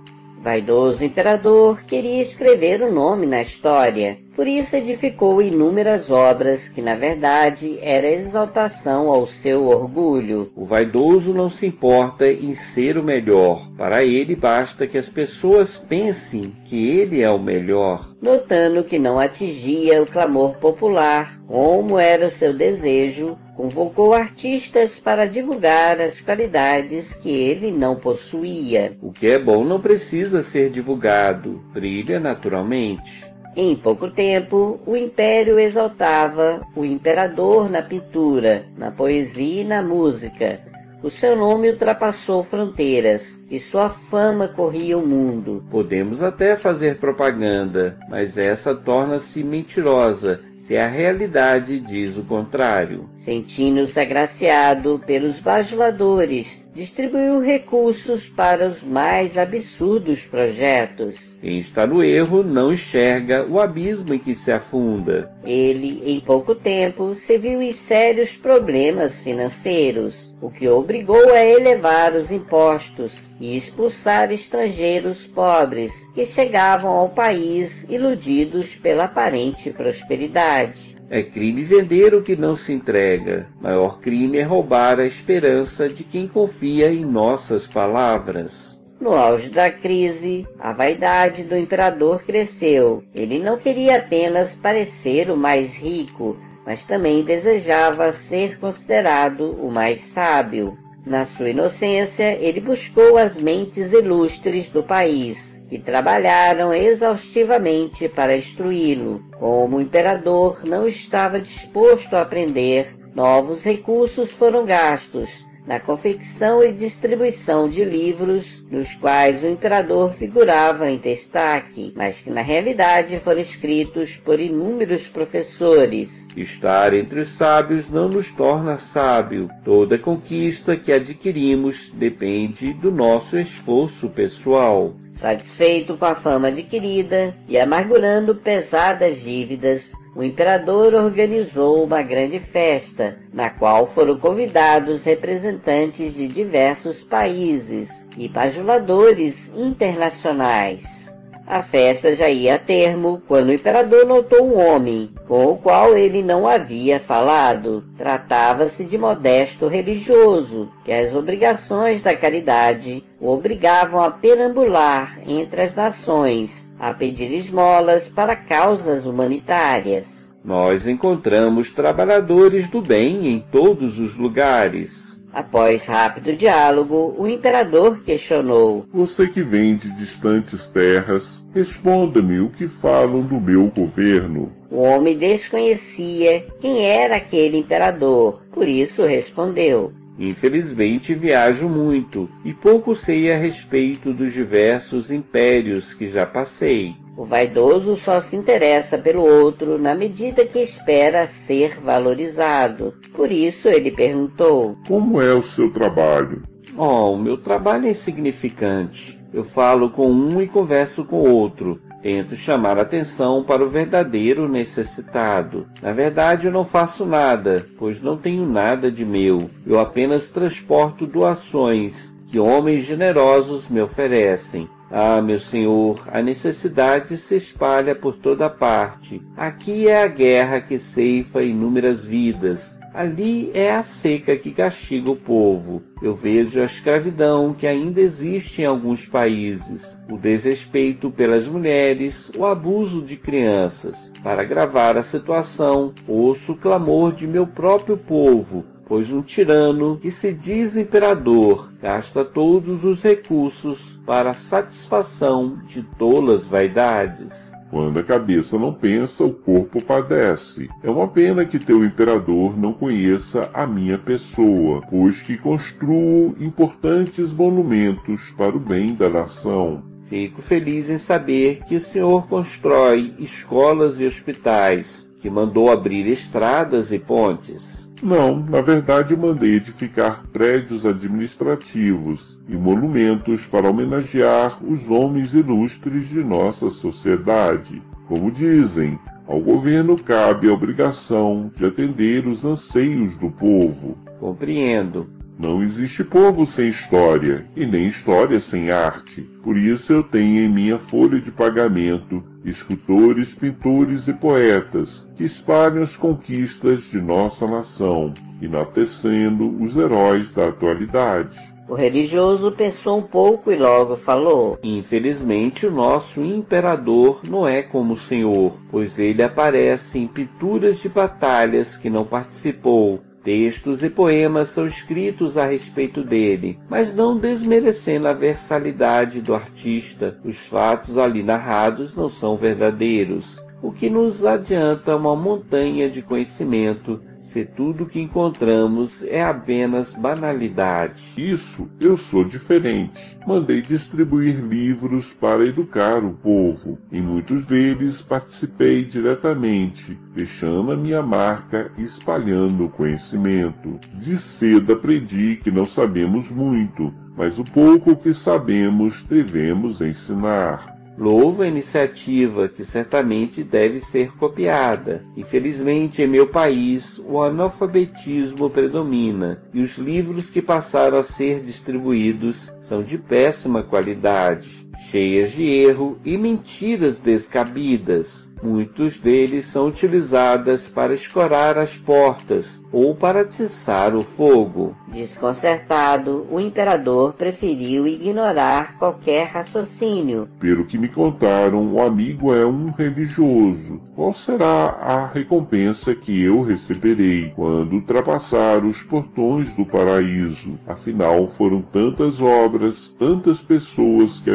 Vaidoso 0.44 1.02
imperador 1.02 1.85
queria 1.85 2.20
escrever 2.20 2.83
o 2.83 2.92
nome 2.92 3.24
na 3.24 3.40
história, 3.40 4.18
por 4.37 4.46
isso 4.46 4.76
edificou 4.76 5.40
inúmeras 5.40 6.11
obras 6.11 6.68
que, 6.68 6.83
na 6.83 6.94
verdade, 6.94 7.78
era 7.80 8.11
exaltação 8.11 9.09
ao 9.09 9.26
seu 9.26 9.64
orgulho. 9.64 10.52
O 10.54 10.66
vaidoso 10.66 11.33
não 11.33 11.48
se 11.48 11.64
importa 11.64 12.30
em 12.30 12.52
ser 12.54 12.98
o 12.98 13.02
melhor. 13.02 13.70
Para 13.74 14.04
ele 14.04 14.37
basta 14.37 14.87
que 14.87 14.98
as 14.98 15.09
pessoas 15.09 15.78
pensem 15.78 16.54
que 16.66 16.90
ele 16.90 17.22
é 17.22 17.30
o 17.30 17.38
melhor. 17.38 18.14
Notando 18.20 18.85
que 18.85 18.98
não 18.98 19.18
atingia 19.18 20.02
o 20.02 20.07
clamor 20.07 20.57
popular, 20.57 21.40
como 21.46 21.98
era 21.98 22.26
o 22.26 22.30
seu 22.30 22.52
desejo, 22.52 23.38
convocou 23.56 24.12
artistas 24.12 24.98
para 24.98 25.26
divulgar 25.26 26.00
as 26.00 26.20
qualidades 26.20 27.14
que 27.14 27.30
ele 27.30 27.70
não 27.70 27.96
possuía. 27.96 28.96
O 29.00 29.12
que 29.12 29.28
é 29.28 29.38
bom 29.38 29.64
não 29.64 29.80
precisa 29.80 30.42
ser 30.42 30.70
divulgado, 30.70 31.62
brilha 31.72 32.18
naturalmente. 32.18 33.24
Em 33.56 33.76
pouco 33.76 34.10
tempo, 34.10 34.80
o 34.84 34.96
império 34.96 35.58
exaltava 35.60 36.66
o 36.74 36.84
imperador 36.84 37.70
na 37.70 37.82
pintura, 37.82 38.66
na 38.76 38.90
poesia 38.90 39.62
e 39.62 39.64
na 39.64 39.80
música. 39.80 40.60
O 41.04 41.10
seu 41.10 41.36
nome 41.36 41.70
ultrapassou 41.70 42.42
fronteiras 42.42 43.44
e 43.50 43.60
sua 43.60 43.90
fama 43.90 44.48
corria 44.48 44.96
o 44.96 45.06
mundo. 45.06 45.62
Podemos 45.70 46.22
até 46.22 46.56
fazer 46.56 46.96
propaganda, 46.96 47.98
mas 48.08 48.38
essa 48.38 48.74
torna-se 48.74 49.44
mentirosa 49.44 50.40
se 50.64 50.79
a 50.79 50.87
realidade 50.87 51.79
diz 51.79 52.16
o 52.16 52.24
contrário. 52.24 53.07
Sentindo-se 53.18 54.00
agraciado 54.00 54.98
pelos 55.07 55.38
bajuladores, 55.38 56.66
distribuiu 56.74 57.40
recursos 57.40 58.28
para 58.28 58.66
os 58.66 58.82
mais 58.82 59.38
absurdos 59.38 60.24
projetos. 60.24 61.38
Quem 61.40 61.58
está 61.58 61.87
no 61.87 62.02
erro 62.02 62.42
não 62.42 62.72
enxerga 62.72 63.46
o 63.48 63.60
abismo 63.60 64.12
em 64.12 64.18
que 64.18 64.34
se 64.34 64.50
afunda. 64.50 65.30
Ele, 65.44 66.02
em 66.04 66.20
pouco 66.20 66.54
tempo, 66.54 67.14
se 67.14 67.38
viu 67.38 67.62
em 67.62 67.72
sérios 67.72 68.37
problemas 68.37 69.20
financeiros, 69.20 70.34
o 70.40 70.50
que 70.50 70.68
obrigou 70.68 71.32
a 71.32 71.44
elevar 71.44 72.14
os 72.14 72.32
impostos 72.32 73.32
e 73.38 73.56
expulsar 73.56 74.32
estrangeiros 74.32 75.26
pobres 75.26 75.92
que 76.14 76.26
chegavam 76.26 76.90
ao 76.90 77.10
país 77.10 77.84
iludidos 77.88 78.74
pela 78.74 79.04
aparente 79.04 79.70
prosperidade. 79.70 80.93
É 81.10 81.22
crime 81.22 81.62
vender 81.62 82.14
o 82.14 82.22
que 82.22 82.34
não 82.34 82.56
se 82.56 82.72
entrega. 82.72 83.46
Maior 83.60 84.00
crime 84.00 84.38
é 84.38 84.42
roubar 84.42 84.98
a 84.98 85.06
esperança 85.06 85.88
de 85.88 86.02
quem 86.02 86.26
confia 86.26 86.90
em 86.90 87.04
nossas 87.04 87.66
palavras. 87.66 88.80
No 89.00 89.12
auge 89.12 89.50
da 89.50 89.70
crise, 89.70 90.46
a 90.58 90.72
vaidade 90.72 91.42
do 91.42 91.56
imperador 91.56 92.22
cresceu. 92.22 93.02
Ele 93.14 93.38
não 93.38 93.58
queria 93.58 93.96
apenas 93.96 94.54
parecer 94.54 95.30
o 95.30 95.36
mais 95.36 95.76
rico, 95.76 96.38
mas 96.64 96.86
também 96.86 97.22
desejava 97.22 98.10
ser 98.12 98.58
considerado 98.58 99.50
o 99.60 99.70
mais 99.70 100.00
sábio. 100.00 100.78
Na 101.04 101.26
sua 101.26 101.50
inocência, 101.50 102.32
ele 102.40 102.60
buscou 102.60 103.18
as 103.18 103.36
mentes 103.36 103.92
ilustres 103.92 104.70
do 104.70 104.82
país, 104.82 105.53
que 105.68 105.79
trabalharam 105.79 106.72
exaustivamente 106.72 108.09
para 108.09 108.37
instruí-lo. 108.37 109.24
Como 109.38 109.77
o 109.77 109.81
imperador 109.81 110.61
não 110.64 110.87
estava 110.87 111.40
disposto 111.40 112.14
a 112.14 112.22
aprender, 112.22 112.96
novos 113.14 113.64
recursos 113.64 114.33
foram 114.33 114.64
gastos 114.64 115.44
na 115.66 115.81
confecção 115.81 116.62
e 116.62 116.72
distribuição 116.72 117.68
de 117.68 117.85
livros 117.85 118.64
nos 118.70 118.94
quais 118.94 119.42
o 119.42 119.48
imperador 119.48 120.12
figurava 120.12 120.90
em 120.90 120.98
destaque, 120.98 121.92
mas 121.96 122.20
que 122.20 122.31
na 122.31 122.42
realidade 122.42 123.18
foram 123.18 123.40
escritos 123.40 124.16
por 124.16 124.38
inúmeros 124.38 125.09
professores. 125.09 126.27
Estar 126.37 126.92
entre 126.92 127.20
os 127.20 127.29
sábios 127.29 127.88
não 127.88 128.09
nos 128.09 128.33
torna 128.33 128.77
sábio. 128.77 129.48
Toda 129.64 129.98
conquista 129.98 130.77
que 130.77 130.92
adquirimos 130.92 131.90
depende 131.92 132.72
do 132.74 132.90
nosso 132.90 133.38
esforço 133.38 134.09
pessoal. 134.11 134.94
Satisfeito 135.12 135.96
com 135.96 136.05
a 136.05 136.14
fama 136.14 136.48
adquirida 136.48 137.37
e 137.48 137.57
amargurando 137.59 138.35
pesadas 138.35 139.22
dívidas, 139.22 139.92
o 140.14 140.22
imperador 140.22 140.94
organizou 140.94 141.85
uma 141.85 142.03
grande 142.03 142.38
festa, 142.38 143.18
na 143.33 143.50
qual 143.50 143.87
foram 143.87 144.16
convidados 144.16 145.05
representantes 145.05 146.14
de 146.14 146.29
diversos 146.29 147.03
países 147.03 148.09
e 148.16 148.29
bajuladores 148.29 149.53
internacionais. 149.57 151.03
A 151.46 151.61
festa 151.61 152.16
já 152.16 152.28
ia 152.30 152.54
a 152.54 152.59
termo 152.59 153.22
quando 153.28 153.48
o 153.48 153.52
imperador 153.52 154.07
notou 154.07 154.46
um 154.46 154.59
homem, 154.59 155.11
com 155.28 155.52
o 155.52 155.57
qual 155.57 155.96
ele 155.96 156.22
não 156.22 156.48
havia 156.48 156.98
falado. 156.98 157.85
Tratava-se 157.98 158.85
de 158.85 158.96
modesto 158.96 159.68
religioso, 159.68 160.70
que 160.85 160.90
as 160.92 161.14
obrigações 161.14 162.02
da 162.02 162.16
caridade 162.16 163.04
o 163.20 163.28
obrigavam 163.28 164.02
a 164.02 164.11
perambular 164.11 165.18
entre 165.26 165.61
as 165.61 165.74
nações, 165.74 166.72
a 166.80 166.94
pedir 166.94 167.30
esmolas 167.33 168.09
para 168.09 168.35
causas 168.35 169.04
humanitárias. 169.04 170.35
Nós 170.42 170.87
encontramos 170.87 171.72
trabalhadores 171.72 172.70
do 172.70 172.80
bem 172.80 173.28
em 173.28 173.38
todos 173.38 173.98
os 173.98 174.16
lugares 174.16 175.13
Após 175.35 175.87
rápido 175.87 176.37
diálogo, 176.37 177.12
o 177.18 177.27
imperador 177.27 178.05
questionou: 178.05 178.87
Você 178.94 179.27
que 179.27 179.42
vem 179.42 179.75
de 179.75 179.90
distantes 179.97 180.68
terras, 180.68 181.44
responda-me 181.53 182.38
o 182.38 182.51
que 182.51 182.68
falam 182.68 183.20
do 183.20 183.40
meu 183.40 183.66
governo. 183.66 184.53
O 184.70 184.81
homem 184.83 185.18
desconhecia 185.18 186.47
quem 186.61 186.87
era 186.87 187.16
aquele 187.16 187.59
imperador, 187.59 188.42
por 188.53 188.68
isso 188.68 189.03
respondeu: 189.03 189.92
Infelizmente 190.18 191.14
viajo 191.14 191.68
muito 191.68 192.29
e 192.44 192.53
pouco 192.53 192.94
sei 192.94 193.33
a 193.33 193.37
respeito 193.37 194.12
dos 194.12 194.33
diversos 194.33 195.11
impérios 195.11 195.92
que 195.92 196.09
já 196.09 196.24
passei. 196.24 196.94
O 197.16 197.24
vaidoso 197.24 197.96
só 197.96 198.20
se 198.20 198.37
interessa 198.37 198.98
pelo 198.98 199.22
outro 199.22 199.79
na 199.79 199.94
medida 199.94 200.44
que 200.44 200.59
espera 200.59 201.27
ser 201.27 201.81
valorizado. 201.81 202.94
Por 203.12 203.31
isso 203.31 203.68
ele 203.68 203.90
perguntou: 203.90 204.77
Como 204.87 205.20
é 205.20 205.33
o 205.33 205.42
seu 205.42 205.70
trabalho? 205.70 206.42
Oh, 206.77 207.12
o 207.12 207.18
meu 207.18 207.37
trabalho 207.37 207.87
é 207.87 207.90
insignificante. 207.90 209.20
Eu 209.33 209.44
falo 209.44 209.90
com 209.90 210.11
um 210.11 210.42
e 210.42 210.48
converso 210.48 211.05
com 211.05 211.16
outro. 211.16 211.81
Tento 212.04 212.36
chamar 212.36 212.78
atenção 212.78 213.42
para 213.42 213.64
o 213.64 213.68
verdadeiro 213.70 214.46
necessitado. 214.46 215.66
Na 215.80 215.90
verdade, 215.90 216.44
eu 216.44 216.52
não 216.52 216.62
faço 216.62 217.06
nada, 217.06 217.66
pois 217.78 218.02
não 218.02 218.14
tenho 218.14 218.44
nada 218.44 218.92
de 218.92 219.06
meu. 219.06 219.48
Eu 219.66 219.80
apenas 219.80 220.28
transporto 220.28 221.06
doações 221.06 222.14
que 222.26 222.38
homens 222.38 222.84
generosos 222.84 223.70
me 223.70 223.80
oferecem. 223.80 224.68
Ah, 224.90 225.22
meu 225.22 225.38
Senhor, 225.38 226.06
a 226.12 226.20
necessidade 226.20 227.16
se 227.16 227.36
espalha 227.36 227.94
por 227.94 228.16
toda 228.16 228.50
parte. 228.50 229.22
Aqui 229.34 229.88
é 229.88 230.02
a 230.02 230.06
guerra 230.06 230.60
que 230.60 230.78
ceifa 230.78 231.42
inúmeras 231.42 232.04
vidas. 232.04 232.78
Ali 232.94 233.50
é 233.52 233.74
a 233.74 233.83
seca 233.83 234.37
que 234.37 234.52
castiga 234.52 235.11
o 235.11 235.16
povo. 235.16 235.83
Eu 236.00 236.14
vejo 236.14 236.61
a 236.61 236.64
escravidão 236.64 237.52
que 237.52 237.66
ainda 237.66 238.00
existe 238.00 238.62
em 238.62 238.66
alguns 238.66 239.09
países, 239.09 240.00
o 240.09 240.16
desrespeito 240.16 241.11
pelas 241.11 241.48
mulheres, 241.48 242.30
o 242.37 242.46
abuso 242.46 243.02
de 243.02 243.16
crianças. 243.16 244.12
Para 244.22 244.42
agravar 244.42 244.96
a 244.96 245.02
situação, 245.02 245.92
ouço 246.07 246.52
o 246.52 246.57
clamor 246.57 247.12
de 247.12 247.26
meu 247.26 247.48
próprio 247.48 247.96
povo, 247.96 248.64
pois 248.87 249.11
um 249.11 249.22
tirano 249.22 249.98
que 250.00 250.12
se 250.12 250.33
diz 250.33 250.76
imperador 250.76 251.72
gasta 251.83 252.24
todos 252.24 252.85
os 252.85 253.02
recursos 253.02 254.00
para 254.07 254.30
a 254.30 254.35
satisfação 254.35 255.59
de 255.66 255.83
tolas 255.83 256.46
vaidades. 256.46 257.53
Quando 257.74 257.98
a 257.98 258.04
cabeça 258.04 258.56
não 258.56 258.72
pensa, 258.72 259.24
o 259.24 259.32
corpo 259.32 259.82
padece. 259.82 260.70
É 260.80 260.88
uma 260.88 261.08
pena 261.08 261.44
que 261.44 261.58
teu 261.58 261.84
imperador 261.84 262.56
não 262.56 262.72
conheça 262.72 263.50
a 263.52 263.66
minha 263.66 263.98
pessoa, 263.98 264.80
pois 264.88 265.22
que 265.22 265.37
construo 265.37 266.37
importantes 266.38 267.32
monumentos 267.32 268.30
para 268.38 268.56
o 268.56 268.60
bem 268.60 268.94
da 268.94 269.08
nação. 269.08 269.82
Fico 270.04 270.40
feliz 270.40 270.88
em 270.88 270.98
saber 270.98 271.64
que 271.64 271.74
o 271.74 271.80
senhor 271.80 272.28
constrói 272.28 273.12
escolas 273.18 274.00
e 274.00 274.06
hospitais 274.06 275.10
que 275.24 275.30
mandou 275.30 275.72
abrir 275.72 276.06
estradas 276.06 276.92
e 276.92 276.98
pontes? 276.98 277.88
Não, 278.02 278.38
na 278.38 278.60
verdade 278.60 279.16
mandei 279.16 279.54
edificar 279.54 280.22
prédios 280.30 280.84
administrativos 280.84 282.38
e 282.46 282.54
monumentos 282.54 283.46
para 283.46 283.70
homenagear 283.70 284.62
os 284.62 284.90
homens 284.90 285.32
ilustres 285.32 286.10
de 286.10 286.22
nossa 286.22 286.68
sociedade. 286.68 287.82
Como 288.06 288.30
dizem, 288.30 288.98
ao 289.26 289.40
governo 289.40 289.96
cabe 289.96 290.50
a 290.50 290.52
obrigação 290.52 291.50
de 291.54 291.64
atender 291.64 292.26
os 292.26 292.44
anseios 292.44 293.16
do 293.16 293.30
povo. 293.30 293.96
Compreendo. 294.20 295.08
Não 295.38 295.62
existe 295.62 296.05
povo 296.05 296.47
sem 296.47 296.68
história 296.68 297.44
e 297.57 297.66
nem 297.66 297.87
história 297.87 298.38
sem 298.38 298.70
arte. 298.70 299.23
Por 299.42 299.57
isso 299.57 299.92
eu 299.92 300.03
tenho 300.03 300.44
em 300.44 300.49
minha 300.49 300.79
folha 300.79 301.20
de 301.20 301.33
pagamento 301.33 302.23
escultores, 302.44 303.35
pintores 303.35 304.07
e 304.07 304.12
poetas 304.12 305.11
que 305.16 305.25
espalham 305.25 305.83
as 305.83 305.97
conquistas 305.97 306.90
de 306.90 307.01
nossa 307.01 307.47
nação, 307.47 308.12
enaltecendo 308.40 309.62
os 309.62 309.77
heróis 309.77 310.33
da 310.33 310.49
atualidade. 310.49 311.37
O 311.66 311.75
religioso 311.75 312.53
pensou 312.53 312.99
um 312.99 313.03
pouco 313.03 313.51
e 313.51 313.57
logo 313.57 313.97
falou: 313.97 314.59
Infelizmente, 314.62 315.66
o 315.66 315.70
nosso 315.70 316.23
imperador 316.23 317.20
não 317.27 317.49
é 317.49 317.62
como 317.62 317.94
o 317.94 317.97
senhor, 317.97 318.53
pois 318.70 318.99
ele 318.99 319.23
aparece 319.23 319.99
em 319.99 320.07
pinturas 320.07 320.81
de 320.81 320.90
batalhas 320.90 321.77
que 321.79 321.88
não 321.88 322.05
participou. 322.05 323.01
Textos 323.24 323.82
e 323.82 323.88
poemas 323.88 324.50
são 324.50 324.66
escritos 324.66 325.38
a 325.38 325.46
respeito 325.46 326.04
dele, 326.04 326.58
mas 326.68 326.94
não 326.94 327.16
desmerecendo 327.16 328.06
a 328.06 328.12
versalidade 328.12 329.22
do 329.22 329.34
artista. 329.34 330.18
Os 330.22 330.46
fatos 330.46 330.98
ali 330.98 331.22
narrados 331.22 331.96
não 331.96 332.10
são 332.10 332.37
verdadeiros, 332.37 333.42
o 333.62 333.72
que 333.72 333.88
nos 333.88 334.26
adianta 334.26 334.94
uma 334.94 335.16
montanha 335.16 335.88
de 335.88 336.02
conhecimento 336.02 337.00
se 337.24 337.42
tudo 337.42 337.87
que 337.87 337.98
encontramos 337.98 339.02
é 339.02 339.24
apenas 339.24 339.94
banalidade. 339.94 341.14
Isso 341.16 341.70
eu 341.80 341.96
sou 341.96 342.22
diferente. 342.22 343.18
Mandei 343.26 343.62
distribuir 343.62 344.37
livros 344.44 345.14
para 345.14 345.46
educar 345.46 346.04
o 346.04 346.12
povo. 346.12 346.78
Em 346.92 347.00
muitos 347.00 347.46
deles 347.46 348.02
participei 348.02 348.84
diretamente, 348.84 349.98
deixando 350.14 350.70
a 350.70 350.76
minha 350.76 351.00
marca 351.00 351.72
e 351.78 351.82
espalhando 351.82 352.66
o 352.66 352.68
conhecimento. 352.68 353.80
De 353.94 354.18
cedo 354.18 354.74
aprendi 354.74 355.37
que 355.42 355.50
não 355.50 355.64
sabemos 355.64 356.30
muito, 356.30 356.92
mas 357.16 357.38
o 357.38 357.44
pouco 357.44 357.96
que 357.96 358.12
sabemos 358.12 359.02
devemos 359.04 359.80
ensinar. 359.80 360.73
Louvo 360.96 361.42
a 361.42 361.48
iniciativa 361.48 362.48
que 362.48 362.64
certamente 362.64 363.42
deve 363.42 363.80
ser 363.80 364.12
copiada. 364.12 365.04
Infelizmente, 365.16 366.02
em 366.02 366.07
meu 366.07 366.28
país, 366.28 367.00
o 367.04 367.20
analfabetismo 367.20 368.48
predomina 368.48 369.42
e 369.52 369.61
os 369.61 369.76
livros 369.76 370.30
que 370.30 370.40
passaram 370.40 370.98
a 370.98 371.02
ser 371.02 371.40
distribuídos 371.40 372.52
são 372.59 372.83
de 372.83 372.96
péssima 372.96 373.62
qualidade, 373.62 374.68
cheias 374.78 375.32
de 375.32 375.44
erro 375.44 375.98
e 376.04 376.16
mentiras 376.16 377.00
descabidas. 377.00 378.34
Muitos 378.42 379.00
deles 379.00 379.46
são 379.46 379.68
utilizados 379.68 380.68
para 380.68 380.92
escorar 380.92 381.56
as 381.56 381.78
portas 381.78 382.62
ou 382.70 382.94
para 382.94 383.22
atiçar 383.22 383.96
o 383.96 384.02
fogo. 384.02 384.76
Desconcertado, 384.88 386.26
o 386.30 386.38
imperador 386.38 387.14
preferiu 387.14 387.87
ignorar 387.87 388.78
qualquer 388.78 389.28
raciocínio. 389.28 390.28
Pelo 390.38 390.66
que 390.66 390.76
me 390.76 390.88
contaram, 390.88 391.72
o 391.72 391.80
amigo 391.80 392.34
é 392.34 392.44
um 392.44 392.70
religioso. 392.70 393.80
Qual 393.94 394.12
será 394.12 394.76
a 394.78 395.06
recompensa 395.06 395.94
que 395.94 396.22
eu 396.22 396.42
receberei 396.42 397.32
quando 397.34 397.74
ultrapassar 397.74 398.62
os 398.64 398.82
portões 398.82 399.56
do 399.56 399.64
paraíso? 399.64 400.58
Afinal, 400.66 401.26
foram 401.28 401.62
tantas 401.62 402.20
obras, 402.20 402.88
tantas 402.88 403.40
pessoas 403.40 404.20
que 404.20 404.30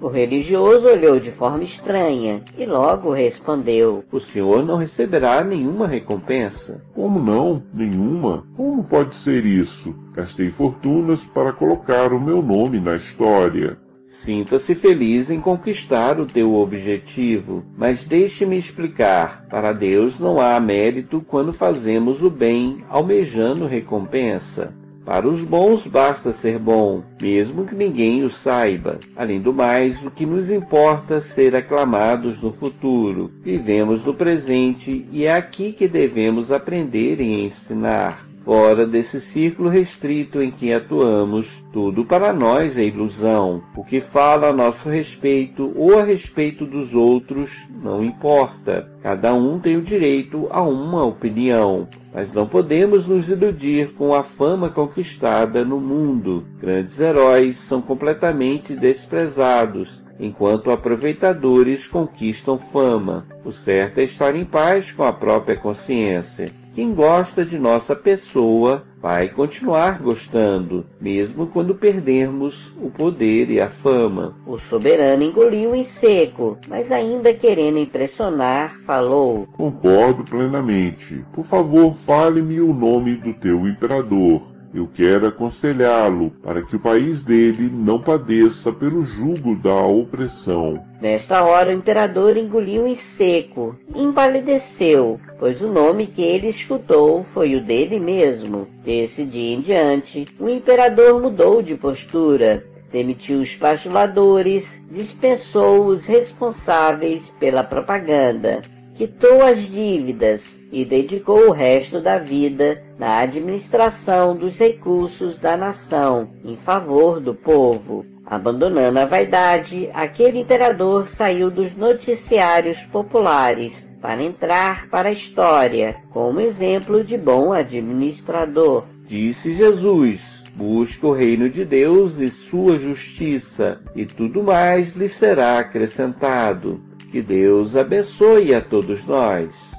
O 0.00 0.08
religioso 0.08 0.88
olhou 0.88 1.18
de 1.18 1.30
forma 1.30 1.64
estranha 1.64 2.42
e 2.58 2.66
logo 2.66 3.10
respondeu: 3.10 4.04
O 4.12 4.20
senhor 4.20 4.64
não 4.64 4.76
receberá 4.76 5.42
nenhuma 5.42 5.86
recompensa. 5.86 6.82
Como 6.94 7.18
não? 7.18 7.62
Nenhuma? 7.72 8.46
Como 8.54 8.84
pode 8.84 9.14
ser 9.14 9.46
isso? 9.46 9.94
Gastei 10.12 10.50
fortunas 10.50 11.24
para 11.24 11.52
colocar 11.52 12.12
o 12.12 12.20
meu 12.20 12.42
nome 12.42 12.78
na 12.78 12.94
história. 12.94 13.78
Sinta-se 14.06 14.74
feliz 14.74 15.30
em 15.30 15.40
conquistar 15.40 16.20
o 16.20 16.26
teu 16.26 16.54
objetivo, 16.54 17.64
mas 17.76 18.04
deixe-me 18.04 18.56
explicar: 18.56 19.46
para 19.48 19.72
Deus 19.72 20.20
não 20.20 20.40
há 20.40 20.60
mérito 20.60 21.24
quando 21.26 21.52
fazemos 21.52 22.22
o 22.22 22.30
bem 22.30 22.84
almejando 22.88 23.66
recompensa. 23.66 24.74
Para 25.06 25.28
os 25.28 25.40
bons 25.42 25.86
basta 25.86 26.32
ser 26.32 26.58
bom, 26.58 27.04
mesmo 27.22 27.64
que 27.64 27.76
ninguém 27.76 28.24
o 28.24 28.30
saiba. 28.30 28.98
Além 29.14 29.40
do 29.40 29.52
mais, 29.52 30.04
o 30.04 30.10
que 30.10 30.26
nos 30.26 30.50
importa 30.50 31.14
é 31.14 31.20
ser 31.20 31.54
aclamados 31.54 32.42
no 32.42 32.50
futuro. 32.50 33.30
Vivemos 33.40 34.04
no 34.04 34.12
presente 34.12 35.06
e 35.12 35.24
é 35.24 35.32
aqui 35.32 35.70
que 35.70 35.86
devemos 35.86 36.50
aprender 36.50 37.20
e 37.20 37.44
ensinar. 37.44 38.25
Fora 38.46 38.86
desse 38.86 39.20
círculo 39.20 39.68
restrito 39.68 40.40
em 40.40 40.52
que 40.52 40.72
atuamos, 40.72 41.64
tudo 41.72 42.04
para 42.04 42.32
nós 42.32 42.78
é 42.78 42.84
ilusão. 42.84 43.60
O 43.74 43.82
que 43.82 44.00
fala 44.00 44.50
a 44.50 44.52
nosso 44.52 44.88
respeito 44.88 45.72
ou 45.74 45.98
a 45.98 46.04
respeito 46.04 46.64
dos 46.64 46.94
outros 46.94 47.68
não 47.82 48.04
importa. 48.04 48.88
Cada 49.02 49.34
um 49.34 49.58
tem 49.58 49.76
o 49.76 49.82
direito 49.82 50.46
a 50.50 50.62
uma 50.62 51.04
opinião, 51.04 51.88
mas 52.14 52.32
não 52.32 52.46
podemos 52.46 53.08
nos 53.08 53.28
iludir 53.28 53.94
com 53.94 54.14
a 54.14 54.22
fama 54.22 54.70
conquistada 54.70 55.64
no 55.64 55.80
mundo. 55.80 56.46
Grandes 56.60 57.00
heróis 57.00 57.56
são 57.56 57.82
completamente 57.82 58.76
desprezados, 58.76 60.06
enquanto 60.20 60.70
aproveitadores 60.70 61.88
conquistam 61.88 62.56
fama. 62.56 63.26
O 63.44 63.50
certo 63.50 63.98
é 63.98 64.04
estar 64.04 64.36
em 64.36 64.44
paz 64.44 64.92
com 64.92 65.02
a 65.02 65.12
própria 65.12 65.56
consciência. 65.56 66.48
Quem 66.76 66.92
gosta 66.92 67.42
de 67.42 67.58
nossa 67.58 67.96
pessoa 67.96 68.84
vai 69.00 69.30
continuar 69.30 69.98
gostando, 69.98 70.84
mesmo 71.00 71.46
quando 71.46 71.74
perdermos 71.74 72.70
o 72.78 72.90
poder 72.90 73.48
e 73.48 73.58
a 73.58 73.66
fama. 73.66 74.36
O 74.46 74.58
soberano 74.58 75.22
engoliu 75.22 75.74
em 75.74 75.82
seco, 75.82 76.58
mas 76.68 76.92
ainda 76.92 77.32
querendo 77.32 77.78
impressionar, 77.78 78.76
falou: 78.80 79.48
Concordo 79.56 80.22
plenamente. 80.22 81.24
Por 81.32 81.46
favor, 81.46 81.94
fale-me 81.94 82.60
o 82.60 82.74
nome 82.74 83.14
do 83.14 83.32
teu 83.32 83.66
imperador. 83.66 84.42
Eu 84.76 84.86
quero 84.86 85.26
aconselhá-lo 85.26 86.30
para 86.42 86.60
que 86.62 86.76
o 86.76 86.78
país 86.78 87.24
dele 87.24 87.70
não 87.72 87.98
padeça 87.98 88.70
pelo 88.70 89.02
jugo 89.02 89.56
da 89.56 89.74
opressão. 89.74 90.84
Nesta 91.00 91.42
hora, 91.42 91.70
o 91.70 91.72
imperador 91.72 92.36
engoliu 92.36 92.86
em 92.86 92.94
seco, 92.94 93.74
empalideceu, 93.94 95.18
pois 95.38 95.62
o 95.62 95.72
nome 95.72 96.06
que 96.06 96.20
ele 96.20 96.48
escutou 96.48 97.22
foi 97.22 97.56
o 97.56 97.64
dele 97.64 97.98
mesmo. 97.98 98.68
Desse 98.84 99.24
dia 99.24 99.54
em 99.54 99.62
diante, 99.62 100.26
o 100.38 100.46
imperador 100.46 101.22
mudou 101.22 101.62
de 101.62 101.74
postura, 101.74 102.62
demitiu 102.92 103.40
os 103.40 103.56
pastuladores, 103.56 104.84
dispensou 104.90 105.86
os 105.86 106.04
responsáveis 106.04 107.30
pela 107.40 107.64
propaganda 107.64 108.60
quitou 108.96 109.42
as 109.42 109.68
dívidas 109.68 110.64
e 110.72 110.84
dedicou 110.84 111.48
o 111.48 111.52
resto 111.52 112.00
da 112.00 112.18
vida 112.18 112.82
na 112.98 113.18
administração 113.18 114.34
dos 114.34 114.58
recursos 114.58 115.38
da 115.38 115.56
nação 115.56 116.30
em 116.42 116.56
favor 116.56 117.20
do 117.20 117.34
povo. 117.34 118.06
Abandonando 118.24 118.98
a 118.98 119.04
vaidade, 119.04 119.88
aquele 119.92 120.40
imperador 120.40 121.06
saiu 121.06 121.50
dos 121.50 121.76
noticiários 121.76 122.84
populares 122.86 123.94
para 124.00 124.22
entrar 124.22 124.88
para 124.88 125.10
a 125.10 125.12
história 125.12 125.96
como 126.10 126.40
exemplo 126.40 127.04
de 127.04 127.16
bom 127.16 127.52
administrador. 127.52 128.84
Disse 129.04 129.52
Jesus: 129.52 130.42
Busque 130.56 131.06
o 131.06 131.12
reino 131.12 131.48
de 131.48 131.64
Deus 131.64 132.18
e 132.18 132.28
sua 132.28 132.78
justiça, 132.78 133.78
e 133.94 134.04
tudo 134.04 134.42
mais 134.42 134.96
lhe 134.96 135.08
será 135.08 135.60
acrescentado. 135.60 136.80
Que 137.16 137.22
Deus 137.22 137.74
abençoe 137.76 138.54
a 138.54 138.60
todos 138.60 139.06
nós. 139.06 139.75